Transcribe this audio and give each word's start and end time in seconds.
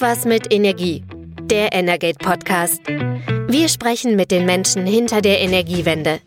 Irgendwas 0.00 0.26
mit 0.26 0.52
Energie. 0.52 1.02
Der 1.42 1.72
Energate 1.72 2.18
Podcast. 2.18 2.86
Wir 3.48 3.68
sprechen 3.68 4.14
mit 4.14 4.30
den 4.30 4.46
Menschen 4.46 4.86
hinter 4.86 5.20
der 5.20 5.40
Energiewende. 5.40 6.20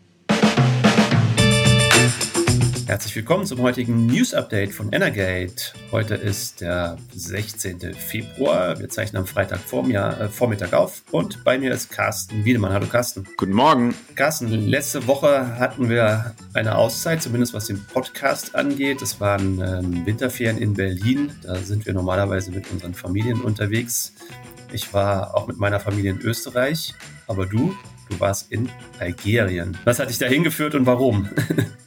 Herzlich 2.92 3.16
willkommen 3.16 3.46
zum 3.46 3.62
heutigen 3.62 4.04
News 4.04 4.34
Update 4.34 4.74
von 4.74 4.92
Energate. 4.92 5.72
Heute 5.92 6.14
ist 6.14 6.60
der 6.60 6.98
16. 7.14 7.94
Februar. 7.94 8.78
Wir 8.78 8.90
zeichnen 8.90 9.22
am 9.22 9.26
Freitag 9.26 9.60
äh, 9.60 10.28
Vormittag 10.28 10.74
auf 10.74 11.02
und 11.10 11.42
bei 11.42 11.56
mir 11.56 11.72
ist 11.72 11.90
Carsten 11.90 12.44
Wiedemann. 12.44 12.70
Hallo 12.70 12.84
Carsten. 12.84 13.26
Guten 13.38 13.54
Morgen. 13.54 13.94
Carsten, 14.14 14.48
letzte 14.48 15.06
Woche 15.06 15.58
hatten 15.58 15.88
wir 15.88 16.34
eine 16.52 16.76
Auszeit, 16.76 17.22
zumindest 17.22 17.54
was 17.54 17.64
den 17.64 17.82
Podcast 17.82 18.54
angeht. 18.54 19.00
Es 19.00 19.18
waren 19.22 19.58
ähm, 19.62 20.04
Winterferien 20.04 20.58
in 20.58 20.74
Berlin. 20.74 21.32
Da 21.42 21.54
sind 21.54 21.86
wir 21.86 21.94
normalerweise 21.94 22.50
mit 22.50 22.70
unseren 22.70 22.92
Familien 22.92 23.40
unterwegs. 23.40 24.12
Ich 24.70 24.92
war 24.92 25.34
auch 25.34 25.46
mit 25.46 25.56
meiner 25.56 25.80
Familie 25.80 26.10
in 26.10 26.20
Österreich. 26.20 26.92
Aber 27.26 27.46
du, 27.46 27.74
du 28.12 28.20
warst 28.20 28.52
in 28.52 28.68
Algerien. 28.98 29.76
Was 29.84 29.98
hat 29.98 30.10
dich 30.10 30.18
da 30.18 30.26
hingeführt 30.26 30.74
und 30.74 30.86
warum? 30.86 31.28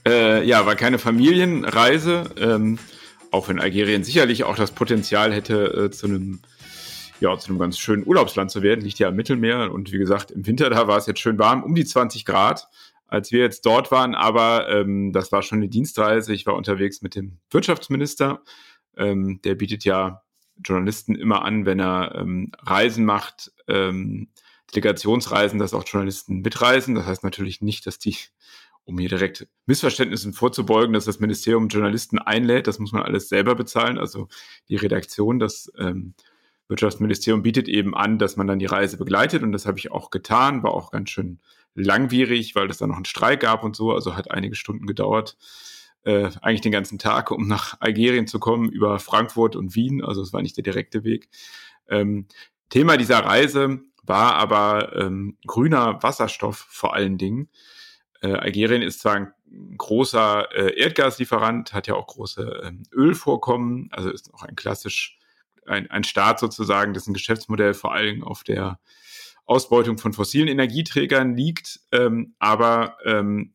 Äh, 0.08 0.46
ja, 0.46 0.68
war 0.68 0.76
keine 0.76 1.00
Familienreise, 1.00 2.30
ähm, 2.38 2.78
auch 3.32 3.50
wenn 3.50 3.60
Algerien 3.60 4.04
sicherlich 4.04 4.44
auch 4.44 4.56
das 4.56 4.70
Potenzial 4.70 5.34
hätte, 5.34 5.86
äh, 5.86 5.90
zu 5.90 6.06
einem 6.06 6.42
ja, 7.20 7.36
zu 7.40 7.50
einem 7.50 7.58
ganz 7.58 7.80
schönen 7.80 8.06
Urlaubsland 8.06 8.52
zu 8.52 8.62
werden, 8.62 8.82
liegt 8.82 9.00
ja 9.00 9.08
am 9.08 9.16
Mittelmeer 9.16 9.72
und 9.72 9.92
wie 9.92 9.98
gesagt, 9.98 10.30
im 10.30 10.46
Winter 10.46 10.70
da 10.70 10.88
war 10.88 11.00
es 11.00 11.08
jetzt 11.08 11.22
schön 11.22 11.40
warm, 11.40 11.64
um 11.64 11.74
die 11.74 11.86
20 11.86 12.24
Grad, 12.24 12.68
als 13.08 13.32
wir 13.32 13.40
jetzt 13.40 13.66
dort 13.66 13.90
waren, 13.90 14.14
aber 14.14 14.70
ähm, 14.70 15.12
das 15.12 15.32
war 15.32 15.42
schon 15.42 15.58
eine 15.58 15.70
Dienstreise. 15.70 16.36
Ich 16.36 16.46
war 16.46 16.54
unterwegs 16.54 17.02
mit 17.02 17.16
dem 17.16 17.40
Wirtschaftsminister, 17.50 18.44
ähm, 18.98 19.40
der 19.44 19.56
bietet 19.56 19.86
ja 19.86 20.22
Journalisten 20.64 21.16
immer 21.16 21.44
an, 21.44 21.66
wenn 21.66 21.80
er 21.80 22.14
ähm, 22.14 22.52
Reisen 22.60 23.06
macht, 23.06 23.52
ähm, 23.68 24.28
Delegationsreisen, 24.72 25.60
dass 25.60 25.74
auch 25.74 25.86
Journalisten 25.86 26.42
mitreisen. 26.42 26.96
Das 26.96 27.06
heißt 27.06 27.24
natürlich 27.24 27.62
nicht, 27.62 27.86
dass 27.86 28.00
die 28.00 28.16
um 28.86 29.00
hier 29.00 29.10
direkt 29.10 29.48
Missverständnissen 29.66 30.34
vorzubeugen, 30.34 30.94
dass 30.94 31.06
das 31.06 31.20
Ministerium 31.20 31.68
Journalisten 31.68 32.20
einlädt. 32.20 32.68
Das 32.68 32.80
muss 32.80 32.92
man 32.92 33.02
alles 33.02 33.30
selber 33.30 33.56
bezahlen. 33.56 33.98
Also 33.98 34.28
die 34.70 34.76
Redaktion, 34.76 35.40
das 35.40 35.72
ähm, 35.78 36.14
Wirtschaftsministerium 36.68 37.42
bietet 37.42 37.68
eben 37.68 37.96
an, 37.96 38.20
dass 38.20 38.38
man 38.38 38.48
dann 38.48 38.60
die 38.60 38.68
Reise 38.68 38.98
begleitet. 38.98 39.44
Und 39.44 39.52
das 39.52 39.66
habe 39.66 39.80
ich 39.80 39.92
auch 39.92 40.12
getan. 40.12 40.64
War 40.64 40.72
auch 40.72 40.92
ganz 40.92 41.10
schön 41.10 41.40
langwierig, 41.74 42.56
weil 42.56 42.70
es 42.70 42.78
da 42.78 42.88
noch 42.88 42.96
einen 42.96 43.06
Streik 43.06 43.42
gab 43.42 43.64
und 43.64 43.76
so. 43.76 43.92
Also 43.92 44.16
hat 44.16 44.32
einige 44.32 44.56
Stunden 44.56 44.86
gedauert. 44.86 45.36
Äh, 46.04 46.30
eigentlich 46.42 46.62
den 46.62 46.72
ganzen 46.72 47.00
Tag, 47.00 47.32
um 47.32 47.48
nach 47.48 47.78
Algerien 47.82 48.28
zu 48.28 48.40
kommen, 48.40 48.70
über 48.70 49.00
Frankfurt 49.00 49.56
und 49.56 49.76
Wien. 49.76 50.04
Also 50.04 50.22
es 50.22 50.32
war 50.32 50.44
nicht 50.44 50.58
der 50.58 50.64
direkte 50.64 51.04
Weg. 51.04 51.28
Ähm, 51.90 52.28
Thema 52.70 52.98
dieser 52.98 53.20
Reise 53.20 53.82
war 54.06 54.36
aber 54.36 54.96
ähm, 54.96 55.38
grüner 55.46 56.02
Wasserstoff 56.04 56.58
vor 56.70 56.94
allen 56.94 57.18
Dingen. 57.18 57.50
Äh, 58.22 58.34
Algerien 58.34 58.82
ist 58.82 59.02
zwar 59.02 59.16
ein 59.16 59.34
großer 59.78 60.50
äh, 60.56 60.80
Erdgaslieferant, 60.80 61.74
hat 61.74 61.88
ja 61.88 61.96
auch 61.96 62.08
große 62.08 62.62
ähm, 62.66 62.84
Ölvorkommen, 62.94 63.90
also 63.92 64.10
ist 64.10 64.34
auch 64.34 64.44
ein 64.44 64.56
klassisch 64.56 65.20
ein, 65.68 65.90
ein 65.90 66.04
Staat 66.04 66.40
sozusagen, 66.40 66.94
dessen 66.94 67.14
Geschäftsmodell 67.14 67.74
vor 67.74 67.94
allem 67.94 68.24
auf 68.24 68.44
der 68.44 68.80
Ausbeutung 69.46 69.98
von 69.98 70.14
fossilen 70.14 70.48
Energieträgern 70.48 71.36
liegt. 71.36 71.80
Ähm, 71.92 72.36
aber 72.40 72.98
ähm, 73.06 73.54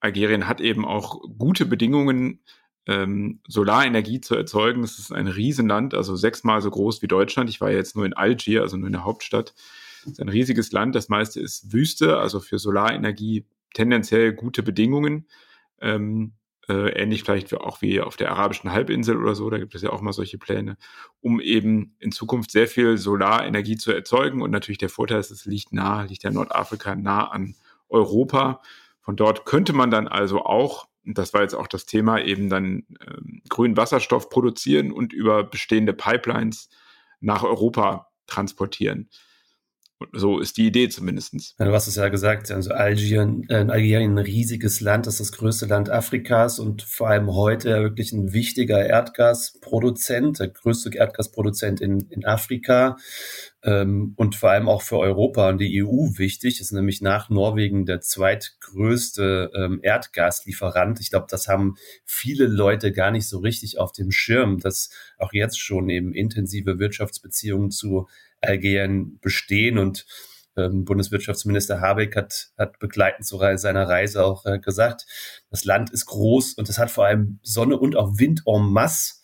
Algerien 0.00 0.48
hat 0.48 0.60
eben 0.60 0.84
auch 0.84 1.20
gute 1.38 1.66
Bedingungen, 1.66 2.42
ähm, 2.86 3.40
Solarenergie 3.46 4.20
zu 4.20 4.34
erzeugen. 4.34 4.82
Es 4.82 4.98
ist 4.98 5.12
ein 5.12 5.28
Riesenland, 5.28 5.94
also 5.94 6.16
sechsmal 6.16 6.62
so 6.62 6.70
groß 6.70 7.02
wie 7.02 7.08
Deutschland. 7.08 7.50
Ich 7.50 7.60
war 7.60 7.70
jetzt 7.70 7.96
nur 7.96 8.06
in 8.06 8.14
Algier, 8.14 8.62
also 8.62 8.76
nur 8.76 8.86
in 8.86 8.94
der 8.94 9.04
Hauptstadt. 9.04 9.54
Es 10.04 10.12
ist 10.12 10.20
ein 10.20 10.28
riesiges 10.28 10.72
Land. 10.72 10.94
Das 10.94 11.08
meiste 11.08 11.40
ist 11.40 11.72
Wüste, 11.72 12.18
also 12.18 12.40
für 12.40 12.58
Solarenergie 12.58 13.46
tendenziell 13.74 14.32
gute 14.32 14.62
Bedingungen. 14.62 15.26
Ähm, 15.80 16.32
äh, 16.70 16.90
ähnlich 16.90 17.24
vielleicht 17.24 17.52
auch 17.54 17.82
wie 17.82 18.00
auf 18.00 18.16
der 18.16 18.30
arabischen 18.30 18.70
Halbinsel 18.70 19.16
oder 19.16 19.34
so, 19.34 19.50
da 19.50 19.58
gibt 19.58 19.74
es 19.74 19.82
ja 19.82 19.90
auch 19.90 20.00
mal 20.00 20.12
solche 20.12 20.38
Pläne, 20.38 20.76
um 21.20 21.40
eben 21.40 21.96
in 21.98 22.12
Zukunft 22.12 22.52
sehr 22.52 22.68
viel 22.68 22.96
Solarenergie 22.96 23.76
zu 23.76 23.92
erzeugen. 23.92 24.40
Und 24.40 24.50
natürlich 24.50 24.78
der 24.78 24.88
Vorteil 24.88 25.18
ist, 25.18 25.30
es 25.30 25.46
liegt 25.46 25.72
nah, 25.72 26.02
liegt 26.02 26.22
ja 26.22 26.30
Nordafrika 26.30 26.94
nah 26.94 27.28
an 27.28 27.56
Europa. 27.88 28.62
Von 29.00 29.16
dort 29.16 29.46
könnte 29.46 29.72
man 29.72 29.90
dann 29.90 30.06
also 30.06 30.44
auch, 30.44 30.86
das 31.04 31.34
war 31.34 31.42
jetzt 31.42 31.54
auch 31.54 31.66
das 31.66 31.86
Thema, 31.86 32.20
eben 32.20 32.48
dann 32.48 32.84
ähm, 33.04 33.42
grünen 33.48 33.76
Wasserstoff 33.76 34.28
produzieren 34.28 34.92
und 34.92 35.12
über 35.12 35.42
bestehende 35.42 35.92
Pipelines 35.92 36.68
nach 37.20 37.42
Europa 37.42 38.12
transportieren. 38.26 39.08
So 40.12 40.38
ist 40.38 40.56
die 40.56 40.66
Idee 40.66 40.88
zumindest. 40.88 41.34
Ja, 41.58 41.66
du 41.66 41.72
hast 41.72 41.86
es 41.86 41.96
ja 41.96 42.08
gesagt, 42.08 42.50
also 42.50 42.70
Algerien, 42.70 43.44
äh, 43.50 43.66
Algerien 43.68 44.14
ein 44.14 44.18
riesiges 44.18 44.80
Land, 44.80 45.06
das 45.06 45.20
ist 45.20 45.32
das 45.32 45.38
größte 45.38 45.66
Land 45.66 45.90
Afrikas 45.90 46.58
und 46.58 46.82
vor 46.82 47.08
allem 47.08 47.34
heute 47.34 47.82
wirklich 47.82 48.12
ein 48.12 48.32
wichtiger 48.32 48.84
Erdgasproduzent, 48.84 50.38
der 50.38 50.48
größte 50.48 50.94
Erdgasproduzent 50.94 51.82
in, 51.82 52.00
in 52.08 52.24
Afrika 52.24 52.96
ähm, 53.62 54.14
und 54.16 54.36
vor 54.36 54.50
allem 54.50 54.70
auch 54.70 54.80
für 54.80 54.98
Europa 54.98 55.50
und 55.50 55.58
die 55.58 55.84
EU 55.84 56.16
wichtig, 56.16 56.60
ist 56.60 56.72
nämlich 56.72 57.02
nach 57.02 57.28
Norwegen 57.28 57.84
der 57.84 58.00
zweitgrößte 58.00 59.50
ähm, 59.54 59.80
Erdgaslieferant. 59.82 60.98
Ich 61.00 61.10
glaube, 61.10 61.26
das 61.28 61.46
haben 61.46 61.74
viele 62.06 62.46
Leute 62.46 62.90
gar 62.90 63.10
nicht 63.10 63.28
so 63.28 63.38
richtig 63.38 63.78
auf 63.78 63.92
dem 63.92 64.10
Schirm, 64.10 64.60
dass 64.60 64.88
auch 65.18 65.34
jetzt 65.34 65.60
schon 65.60 65.90
eben 65.90 66.14
intensive 66.14 66.78
Wirtschaftsbeziehungen 66.78 67.70
zu 67.70 68.08
Algerien 68.40 69.18
bestehen 69.20 69.78
und 69.78 70.06
ähm, 70.56 70.84
Bundeswirtschaftsminister 70.84 71.80
Habeck 71.80 72.16
hat, 72.16 72.50
hat 72.58 72.78
begleitend 72.78 73.26
zu 73.26 73.38
seiner 73.56 73.88
Reise 73.88 74.24
auch 74.24 74.44
äh, 74.46 74.58
gesagt, 74.58 75.06
das 75.50 75.64
Land 75.64 75.90
ist 75.90 76.06
groß 76.06 76.54
und 76.54 76.68
es 76.68 76.78
hat 76.78 76.90
vor 76.90 77.06
allem 77.06 77.38
Sonne 77.42 77.78
und 77.78 77.96
auch 77.96 78.18
Wind 78.18 78.42
en 78.46 78.70
masse. 78.70 79.14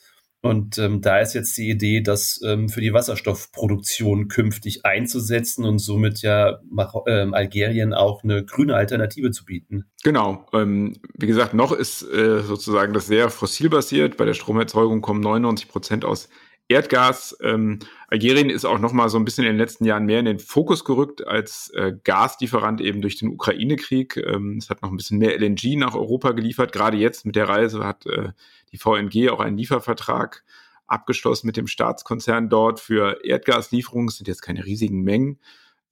Und 0.43 0.79
ähm, 0.79 1.01
da 1.01 1.19
ist 1.19 1.35
jetzt 1.35 1.57
die 1.57 1.69
Idee, 1.69 2.03
das 2.03 2.41
ähm, 2.45 2.69
für 2.69 2.81
die 2.81 2.93
Wasserstoffproduktion 2.93 4.29
künftig 4.29 4.85
einzusetzen 4.85 5.65
und 5.65 5.81
somit 5.81 6.23
ja 6.23 6.61
ähm, 7.09 7.35
Algerien 7.35 7.93
auch 7.93 8.23
eine 8.23 8.45
grüne 8.45 8.77
Alternative 8.77 9.33
zu 9.33 9.45
bieten. 9.45 9.87
Genau. 10.05 10.47
Ähm, 10.53 10.99
wie 11.15 11.27
gesagt, 11.27 11.53
noch 11.53 11.73
ist 11.73 12.03
äh, 12.03 12.43
sozusagen 12.43 12.93
das 12.93 13.09
sehr 13.09 13.29
fossilbasiert. 13.29 14.17
Bei 14.17 14.25
der 14.25 14.35
Stromerzeugung 14.35 15.01
kommen 15.01 15.21
99 15.21 15.69
Prozent 15.69 16.05
aus 16.05 16.29
Erdgas. 16.69 17.37
Ähm, 17.41 17.79
Algerien 18.09 18.51
ist 18.51 18.65
auch 18.65 18.79
noch 18.79 18.93
mal 18.93 19.09
so 19.09 19.19
ein 19.19 19.25
bisschen 19.25 19.45
in 19.45 19.53
den 19.53 19.59
letzten 19.59 19.85
Jahren 19.85 20.07
mehr 20.07 20.21
in 20.21 20.25
den 20.25 20.39
Fokus 20.39 20.85
gerückt 20.85 21.27
als 21.27 21.71
äh, 21.71 21.93
Gaslieferant 22.03 22.81
eben 22.81 23.03
durch 23.03 23.17
den 23.17 23.29
Ukraine-Krieg. 23.29 24.17
Ähm, 24.17 24.59
es 24.59 24.69
hat 24.69 24.83
noch 24.83 24.91
ein 24.91 24.97
bisschen 24.97 25.19
mehr 25.19 25.39
LNG 25.39 25.77
nach 25.77 25.95
Europa 25.95 26.33
geliefert. 26.33 26.73
Gerade 26.73 26.97
jetzt 26.97 27.25
mit 27.25 27.37
der 27.37 27.49
Reise 27.49 27.85
hat 27.85 28.07
äh, 28.07 28.31
die 28.73 28.79
VNG 28.79 29.31
auch 29.31 29.41
einen 29.41 29.57
Liefervertrag 29.57 30.45
abgeschlossen 30.87 31.47
mit 31.47 31.57
dem 31.57 31.67
Staatskonzern 31.67 32.49
dort 32.49 32.81
für 32.81 33.25
Erdgaslieferungen. 33.25 34.09
Es 34.09 34.17
sind 34.17 34.29
jetzt 34.29 34.43
keine 34.43 34.65
riesigen 34.65 35.03
Mengen, 35.03 35.39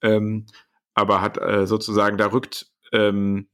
ähm, 0.01 0.45
aber 0.93 1.21
hat 1.21 1.37
äh, 1.37 1.67
sozusagen 1.67 2.17
da 2.17 2.27
rückt 2.27 2.67
ähm, 2.91 3.47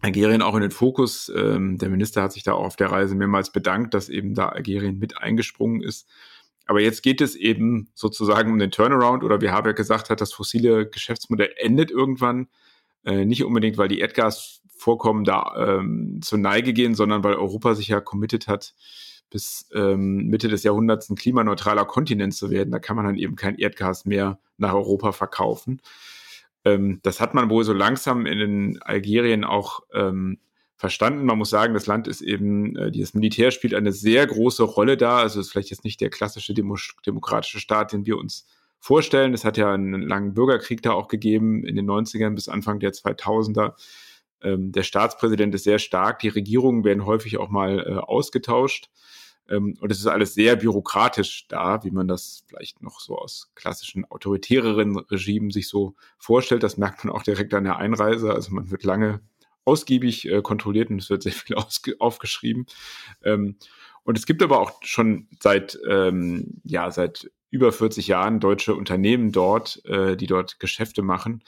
Algerien 0.00 0.42
auch 0.42 0.54
in 0.54 0.62
den 0.62 0.70
Fokus. 0.70 1.30
Ähm, 1.34 1.78
der 1.78 1.88
Minister 1.88 2.22
hat 2.22 2.32
sich 2.32 2.42
da 2.42 2.52
auch 2.52 2.64
auf 2.64 2.76
der 2.76 2.90
Reise 2.90 3.14
mehrmals 3.14 3.50
bedankt, 3.50 3.94
dass 3.94 4.08
eben 4.08 4.34
da 4.34 4.48
Algerien 4.48 4.98
mit 4.98 5.18
eingesprungen 5.18 5.82
ist. 5.82 6.08
Aber 6.66 6.80
jetzt 6.80 7.02
geht 7.02 7.20
es 7.20 7.36
eben 7.36 7.88
sozusagen 7.94 8.52
um 8.52 8.58
den 8.58 8.72
Turnaround 8.72 9.22
oder 9.22 9.40
wie 9.40 9.50
Habeck 9.50 9.76
gesagt 9.76 10.10
hat, 10.10 10.20
das 10.20 10.32
fossile 10.32 10.88
Geschäftsmodell 10.88 11.54
endet 11.56 11.90
irgendwann. 11.90 12.48
Äh, 13.04 13.24
nicht 13.24 13.44
unbedingt, 13.44 13.78
weil 13.78 13.88
die 13.88 14.00
Erdgasvorkommen 14.00 15.24
da 15.24 15.54
ähm, 15.56 16.20
zur 16.22 16.38
Neige 16.38 16.72
gehen, 16.72 16.96
sondern 16.96 17.22
weil 17.22 17.34
Europa 17.34 17.74
sich 17.74 17.88
ja 17.88 18.00
committed 18.00 18.48
hat, 18.48 18.74
bis 19.30 19.68
ähm, 19.74 20.26
Mitte 20.26 20.48
des 20.48 20.64
Jahrhunderts 20.64 21.08
ein 21.08 21.16
klimaneutraler 21.16 21.84
Kontinent 21.84 22.34
zu 22.34 22.50
werden. 22.50 22.72
Da 22.72 22.80
kann 22.80 22.96
man 22.96 23.06
dann 23.06 23.16
eben 23.16 23.36
kein 23.36 23.56
Erdgas 23.56 24.04
mehr 24.04 24.40
nach 24.56 24.74
Europa 24.74 25.12
verkaufen. 25.12 25.80
Ähm, 26.64 26.98
das 27.04 27.20
hat 27.20 27.32
man 27.32 27.48
wohl 27.48 27.62
so 27.62 27.72
langsam 27.72 28.26
in 28.26 28.82
Algerien 28.82 29.44
auch 29.44 29.80
ähm, 29.94 30.38
verstanden. 30.76 31.24
Man 31.24 31.38
muss 31.38 31.50
sagen, 31.50 31.74
das 31.74 31.86
Land 31.86 32.06
ist 32.06 32.20
eben, 32.20 32.76
äh, 32.76 32.90
dieses 32.90 33.14
Militär 33.14 33.50
spielt 33.50 33.74
eine 33.74 33.92
sehr 33.92 34.26
große 34.26 34.62
Rolle 34.62 34.96
da. 34.96 35.18
Also 35.18 35.40
ist 35.40 35.50
vielleicht 35.50 35.70
jetzt 35.70 35.84
nicht 35.84 36.00
der 36.00 36.10
klassische 36.10 36.54
Demo 36.54 36.76
demokratische 37.06 37.60
Staat, 37.60 37.92
den 37.92 38.06
wir 38.06 38.18
uns 38.18 38.46
vorstellen. 38.78 39.34
Es 39.34 39.44
hat 39.44 39.56
ja 39.56 39.72
einen 39.72 40.02
langen 40.02 40.34
Bürgerkrieg 40.34 40.82
da 40.82 40.92
auch 40.92 41.08
gegeben 41.08 41.64
in 41.64 41.76
den 41.76 41.88
90ern 41.90 42.34
bis 42.34 42.48
Anfang 42.48 42.78
der 42.78 42.92
2000er. 42.92 43.72
Ähm, 44.42 44.70
der 44.72 44.82
Staatspräsident 44.82 45.54
ist 45.54 45.64
sehr 45.64 45.78
stark. 45.78 46.18
Die 46.18 46.28
Regierungen 46.28 46.84
werden 46.84 47.06
häufig 47.06 47.38
auch 47.38 47.48
mal 47.48 47.80
äh, 47.80 47.94
ausgetauscht. 47.94 48.90
Ähm, 49.48 49.76
und 49.80 49.90
es 49.90 49.98
ist 49.98 50.06
alles 50.06 50.34
sehr 50.34 50.56
bürokratisch 50.56 51.46
da, 51.48 51.82
wie 51.84 51.90
man 51.90 52.06
das 52.06 52.44
vielleicht 52.46 52.82
noch 52.82 53.00
so 53.00 53.16
aus 53.16 53.50
klassischen 53.54 54.04
autoritäreren 54.04 54.98
Regimen 54.98 55.50
sich 55.50 55.68
so 55.68 55.94
vorstellt. 56.18 56.62
Das 56.62 56.76
merkt 56.76 57.04
man 57.04 57.14
auch 57.14 57.22
direkt 57.22 57.54
an 57.54 57.64
der 57.64 57.78
Einreise. 57.78 58.32
Also 58.34 58.54
man 58.54 58.70
wird 58.70 58.84
lange 58.84 59.20
ausgiebig 59.66 60.28
äh, 60.28 60.40
kontrolliert 60.40 60.90
und 60.90 60.98
es 60.98 61.10
wird 61.10 61.22
sehr 61.22 61.32
viel 61.32 61.56
aufgeschrieben. 61.98 62.66
Ähm, 63.22 63.56
und 64.04 64.16
es 64.16 64.24
gibt 64.24 64.42
aber 64.42 64.60
auch 64.60 64.72
schon 64.82 65.28
seit, 65.40 65.78
ähm, 65.88 66.60
ja, 66.64 66.90
seit 66.90 67.30
über 67.50 67.72
40 67.72 68.06
Jahren 68.06 68.40
deutsche 68.40 68.74
Unternehmen 68.74 69.32
dort, 69.32 69.84
äh, 69.84 70.16
die 70.16 70.26
dort 70.26 70.60
Geschäfte 70.60 71.02
machen. 71.02 71.42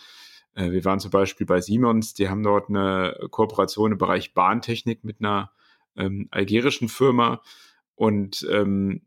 Äh, 0.54 0.72
wir 0.72 0.84
waren 0.84 1.00
zum 1.00 1.10
Beispiel 1.10 1.46
bei 1.46 1.60
Siemens, 1.60 2.14
die 2.14 2.28
haben 2.28 2.42
dort 2.42 2.68
eine 2.68 3.16
Kooperation 3.30 3.92
im 3.92 3.98
Bereich 3.98 4.34
Bahntechnik 4.34 5.04
mit 5.04 5.20
einer 5.20 5.52
ähm, 5.96 6.28
algerischen 6.30 6.88
Firma. 6.88 7.42
Und 7.94 8.46
ähm, 8.50 9.02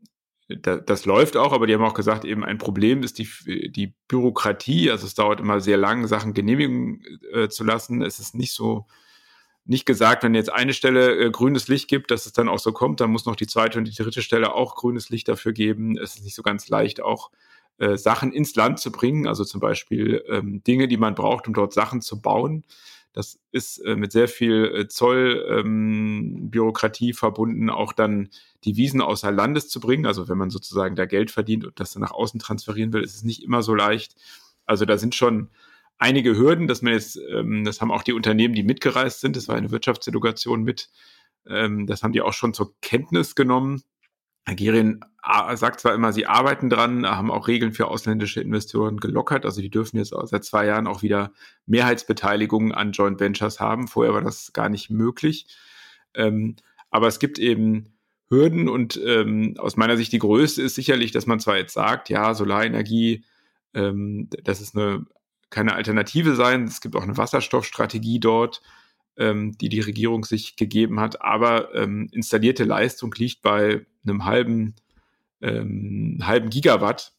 das 0.60 1.04
läuft 1.04 1.36
auch, 1.36 1.52
aber 1.52 1.66
die 1.66 1.74
haben 1.74 1.84
auch 1.84 1.94
gesagt, 1.94 2.24
eben 2.24 2.44
ein 2.44 2.58
Problem 2.58 3.02
ist 3.02 3.18
die, 3.18 3.28
die 3.70 3.94
Bürokratie. 4.08 4.90
Also 4.90 5.06
es 5.06 5.14
dauert 5.14 5.40
immer 5.40 5.60
sehr 5.60 5.76
lang, 5.76 6.06
Sachen 6.06 6.34
genehmigen 6.34 7.02
äh, 7.32 7.48
zu 7.48 7.64
lassen. 7.64 8.02
Es 8.02 8.18
ist 8.18 8.34
nicht 8.34 8.52
so, 8.52 8.86
nicht 9.64 9.86
gesagt, 9.86 10.24
wenn 10.24 10.34
jetzt 10.34 10.52
eine 10.52 10.74
Stelle 10.74 11.14
äh, 11.16 11.30
grünes 11.30 11.68
Licht 11.68 11.88
gibt, 11.88 12.10
dass 12.10 12.26
es 12.26 12.32
dann 12.32 12.48
auch 12.48 12.58
so 12.58 12.72
kommt, 12.72 13.00
dann 13.00 13.10
muss 13.10 13.26
noch 13.26 13.36
die 13.36 13.46
zweite 13.46 13.78
und 13.78 13.86
die 13.86 13.94
dritte 13.94 14.22
Stelle 14.22 14.54
auch 14.54 14.74
grünes 14.74 15.10
Licht 15.10 15.28
dafür 15.28 15.52
geben. 15.52 15.96
Es 15.96 16.16
ist 16.16 16.24
nicht 16.24 16.34
so 16.34 16.42
ganz 16.42 16.68
leicht, 16.68 17.00
auch 17.00 17.30
äh, 17.78 17.96
Sachen 17.96 18.32
ins 18.32 18.54
Land 18.54 18.80
zu 18.80 18.92
bringen, 18.92 19.26
also 19.26 19.44
zum 19.44 19.60
Beispiel 19.60 20.24
ähm, 20.28 20.62
Dinge, 20.64 20.88
die 20.88 20.96
man 20.96 21.14
braucht, 21.14 21.48
um 21.48 21.54
dort 21.54 21.72
Sachen 21.72 22.00
zu 22.00 22.20
bauen. 22.20 22.64
Das 23.12 23.38
ist 23.50 23.78
äh, 23.78 23.94
mit 23.94 24.12
sehr 24.12 24.28
viel 24.28 24.72
äh, 24.74 24.88
Zollbürokratie 24.88 27.10
ähm, 27.10 27.14
verbunden, 27.14 27.68
auch 27.68 27.92
dann 27.92 28.30
die 28.64 28.76
Wiesen 28.76 29.02
außer 29.02 29.30
Landes 29.30 29.68
zu 29.68 29.80
bringen. 29.80 30.06
Also 30.06 30.28
wenn 30.28 30.38
man 30.38 30.50
sozusagen 30.50 30.96
da 30.96 31.04
Geld 31.04 31.30
verdient 31.30 31.66
und 31.66 31.78
das 31.78 31.92
dann 31.92 32.02
nach 32.02 32.12
außen 32.12 32.40
transferieren 32.40 32.92
will, 32.92 33.02
ist 33.02 33.16
es 33.16 33.22
nicht 33.22 33.42
immer 33.42 33.62
so 33.62 33.74
leicht. 33.74 34.14
Also 34.64 34.86
da 34.86 34.96
sind 34.96 35.14
schon 35.14 35.50
einige 35.98 36.36
Hürden, 36.36 36.66
dass 36.66 36.82
man 36.82 36.94
jetzt, 36.94 37.18
ähm, 37.30 37.64
das 37.64 37.80
haben 37.80 37.92
auch 37.92 38.02
die 38.02 38.14
Unternehmen, 38.14 38.54
die 38.54 38.62
mitgereist 38.62 39.20
sind, 39.20 39.36
das 39.36 39.48
war 39.48 39.56
eine 39.56 39.70
Wirtschaftsdelegation 39.70 40.62
mit, 40.62 40.88
ähm, 41.46 41.86
das 41.86 42.02
haben 42.02 42.12
die 42.12 42.22
auch 42.22 42.32
schon 42.32 42.54
zur 42.54 42.74
Kenntnis 42.80 43.34
genommen. 43.34 43.82
Algerien 44.44 45.04
sagt 45.54 45.80
zwar 45.80 45.94
immer, 45.94 46.12
sie 46.12 46.26
arbeiten 46.26 46.68
dran, 46.68 47.06
haben 47.06 47.30
auch 47.30 47.46
Regeln 47.46 47.72
für 47.72 47.86
ausländische 47.86 48.40
Investoren 48.40 48.96
gelockert. 48.98 49.44
Also 49.44 49.60
die 49.60 49.70
dürfen 49.70 49.98
jetzt 49.98 50.12
seit 50.24 50.44
zwei 50.44 50.66
Jahren 50.66 50.88
auch 50.88 51.02
wieder 51.02 51.32
Mehrheitsbeteiligungen 51.66 52.72
an 52.72 52.92
Joint 52.92 53.20
Ventures 53.20 53.60
haben. 53.60 53.86
Vorher 53.86 54.14
war 54.14 54.22
das 54.22 54.52
gar 54.52 54.68
nicht 54.68 54.90
möglich. 54.90 55.46
Ähm, 56.14 56.56
aber 56.90 57.06
es 57.06 57.20
gibt 57.20 57.38
eben 57.38 57.96
Hürden 58.28 58.68
und 58.68 59.00
ähm, 59.04 59.54
aus 59.58 59.76
meiner 59.76 59.96
Sicht 59.96 60.12
die 60.12 60.18
größte 60.18 60.62
ist 60.62 60.74
sicherlich, 60.74 61.12
dass 61.12 61.26
man 61.26 61.38
zwar 61.38 61.56
jetzt 61.56 61.74
sagt, 61.74 62.08
ja, 62.08 62.34
Solarenergie, 62.34 63.24
ähm, 63.74 64.28
das 64.42 64.60
ist 64.60 64.76
eine 64.76 65.04
keine 65.52 65.74
Alternative 65.74 66.34
sein. 66.34 66.64
Es 66.64 66.80
gibt 66.80 66.96
auch 66.96 67.02
eine 67.02 67.16
Wasserstoffstrategie 67.16 68.18
dort, 68.18 68.62
ähm, 69.16 69.56
die 69.58 69.68
die 69.68 69.80
Regierung 69.80 70.24
sich 70.24 70.56
gegeben 70.56 71.00
hat. 71.00 71.22
Aber 71.22 71.74
ähm, 71.74 72.08
installierte 72.12 72.64
Leistung 72.64 73.14
liegt 73.16 73.42
bei 73.42 73.86
einem 74.04 74.24
halben, 74.24 74.74
ähm, 75.40 76.18
halben 76.22 76.50
Gigawatt 76.50 77.12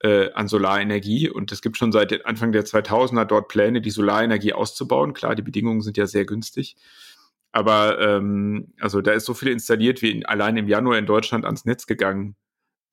äh, 0.00 0.32
an 0.32 0.48
Solarenergie. 0.48 1.30
Und 1.30 1.52
es 1.52 1.62
gibt 1.62 1.76
schon 1.76 1.92
seit 1.92 2.26
Anfang 2.26 2.52
der 2.52 2.64
2000er 2.64 3.24
dort 3.24 3.48
Pläne, 3.48 3.80
die 3.80 3.90
Solarenergie 3.90 4.52
auszubauen. 4.52 5.14
Klar, 5.14 5.34
die 5.34 5.42
Bedingungen 5.42 5.82
sind 5.82 5.96
ja 5.96 6.06
sehr 6.06 6.24
günstig. 6.24 6.76
Aber 7.52 7.98
ähm, 8.00 8.72
also 8.80 9.00
da 9.00 9.12
ist 9.12 9.24
so 9.24 9.32
viel 9.32 9.48
installiert, 9.48 10.02
wie 10.02 10.10
in, 10.10 10.26
allein 10.26 10.56
im 10.56 10.68
Januar 10.68 10.98
in 10.98 11.06
Deutschland 11.06 11.44
ans 11.46 11.64
Netz 11.64 11.86
gegangen 11.86 12.36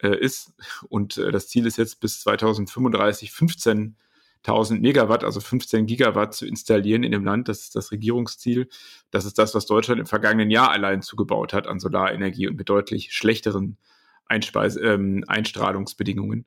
äh, 0.02 0.18
ist. 0.18 0.54
Und 0.90 1.18
äh, 1.18 1.32
das 1.32 1.50
Ziel 1.50 1.66
ist 1.66 1.78
jetzt 1.78 2.00
bis 2.00 2.22
2035 2.22 3.32
15 3.32 3.98
1000 4.46 4.82
Megawatt, 4.82 5.24
also 5.24 5.40
15 5.40 5.86
Gigawatt 5.86 6.34
zu 6.34 6.46
installieren 6.46 7.04
in 7.04 7.12
dem 7.12 7.24
Land. 7.24 7.48
Das 7.48 7.62
ist 7.62 7.76
das 7.76 7.92
Regierungsziel. 7.92 8.68
Das 9.10 9.26
ist 9.26 9.38
das, 9.38 9.56
was 9.56 9.66
Deutschland 9.66 10.00
im 10.00 10.06
vergangenen 10.06 10.50
Jahr 10.52 10.72
allein 10.72 11.02
zugebaut 11.02 11.54
hat 11.54 11.68
an 11.68 11.80
Solarenergie 11.80 12.48
und 12.48 12.58
mit 12.58 12.70
deutlich 12.70 13.14
schlechteren 13.14 13.78
Einspeis 14.26 14.78
ähm, 14.78 15.24
Einstrahlungsbedingungen. 15.28 16.46